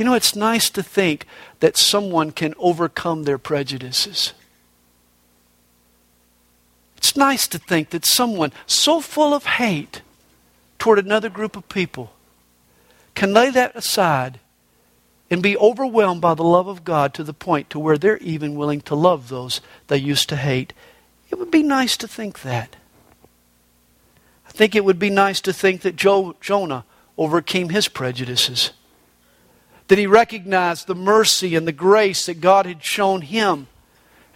You 0.00 0.06
know, 0.06 0.14
it's 0.14 0.34
nice 0.34 0.70
to 0.70 0.82
think 0.82 1.26
that 1.60 1.76
someone 1.76 2.30
can 2.30 2.54
overcome 2.56 3.24
their 3.24 3.36
prejudices. 3.36 4.32
It's 6.96 7.18
nice 7.18 7.46
to 7.48 7.58
think 7.58 7.90
that 7.90 8.06
someone 8.06 8.50
so 8.66 9.02
full 9.02 9.34
of 9.34 9.44
hate 9.44 10.00
toward 10.78 10.98
another 10.98 11.28
group 11.28 11.54
of 11.54 11.68
people 11.68 12.14
can 13.14 13.34
lay 13.34 13.50
that 13.50 13.76
aside 13.76 14.40
and 15.30 15.42
be 15.42 15.54
overwhelmed 15.58 16.22
by 16.22 16.32
the 16.32 16.44
love 16.44 16.66
of 16.66 16.82
God 16.82 17.12
to 17.12 17.22
the 17.22 17.34
point 17.34 17.68
to 17.68 17.78
where 17.78 17.98
they're 17.98 18.16
even 18.20 18.54
willing 18.54 18.80
to 18.80 18.94
love 18.94 19.28
those 19.28 19.60
they 19.88 19.98
used 19.98 20.30
to 20.30 20.36
hate. 20.36 20.72
It 21.28 21.38
would 21.38 21.50
be 21.50 21.62
nice 21.62 21.98
to 21.98 22.08
think 22.08 22.40
that. 22.40 22.74
I 24.48 24.50
think 24.50 24.74
it 24.74 24.86
would 24.86 24.98
be 24.98 25.10
nice 25.10 25.42
to 25.42 25.52
think 25.52 25.82
that 25.82 25.96
jo- 25.96 26.36
Jonah 26.40 26.86
overcame 27.18 27.68
his 27.68 27.86
prejudices. 27.86 28.70
That 29.90 29.98
he 29.98 30.06
recognized 30.06 30.86
the 30.86 30.94
mercy 30.94 31.56
and 31.56 31.66
the 31.66 31.72
grace 31.72 32.26
that 32.26 32.40
God 32.40 32.64
had 32.64 32.84
shown 32.84 33.22
him. 33.22 33.66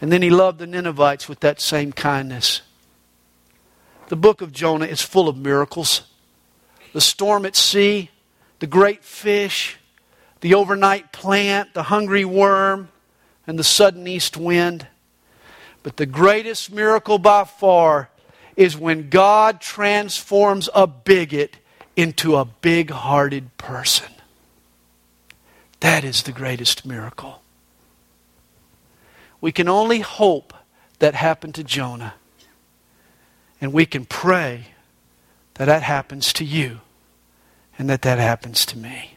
And 0.00 0.11
then 0.11 0.20
he 0.20 0.28
loved 0.28 0.59
the 0.59 0.66
Ninevites 0.66 1.28
with 1.28 1.38
that 1.40 1.61
same 1.61 1.92
kindness. 1.92 2.62
The 4.09 4.16
book 4.16 4.42
of 4.42 4.50
Jonah 4.50 4.86
is 4.86 5.00
full 5.00 5.28
of 5.28 5.36
miracles. 5.36 6.02
The 6.92 7.00
storm 7.00 7.46
at 7.46 7.55
sea, 7.55 8.11
the 8.59 8.66
great 8.66 9.05
fish, 9.05 9.76
the 10.40 10.55
overnight 10.55 11.12
plant, 11.12 11.72
the 11.72 11.84
hungry 11.84 12.24
worm, 12.24 12.88
and 13.46 13.57
the 13.57 13.62
sudden 13.62 14.09
east 14.09 14.36
wind. 14.36 14.88
But 15.84 15.98
the 15.98 16.05
greatest 16.05 16.72
miracle 16.72 17.18
by 17.18 17.44
far 17.44 18.11
is 18.57 18.76
when 18.76 19.09
God 19.09 19.61
transforms 19.61 20.68
a 20.74 20.88
bigot 20.88 21.59
into 21.94 22.34
a 22.34 22.44
big 22.44 22.90
hearted 22.90 23.57
person. 23.57 24.13
That 25.85 26.03
is 26.03 26.22
the 26.22 26.32
greatest 26.32 26.87
miracle. 26.87 27.43
We 29.43 29.53
can 29.53 29.68
only 29.68 30.01
hope 30.01 30.55
that 30.99 31.14
happened 31.14 31.55
to 31.57 31.62
Jonah. 31.62 32.14
And 33.61 33.70
we 33.70 33.85
can 33.85 34.07
pray 34.07 34.68
that 35.57 35.66
that 35.66 35.82
happens 35.82 36.32
to 36.32 36.45
you 36.47 36.80
and 37.78 37.91
that 37.91 38.01
that 38.01 38.18
happens 38.18 38.64
to 38.64 38.78
me. 38.78 39.13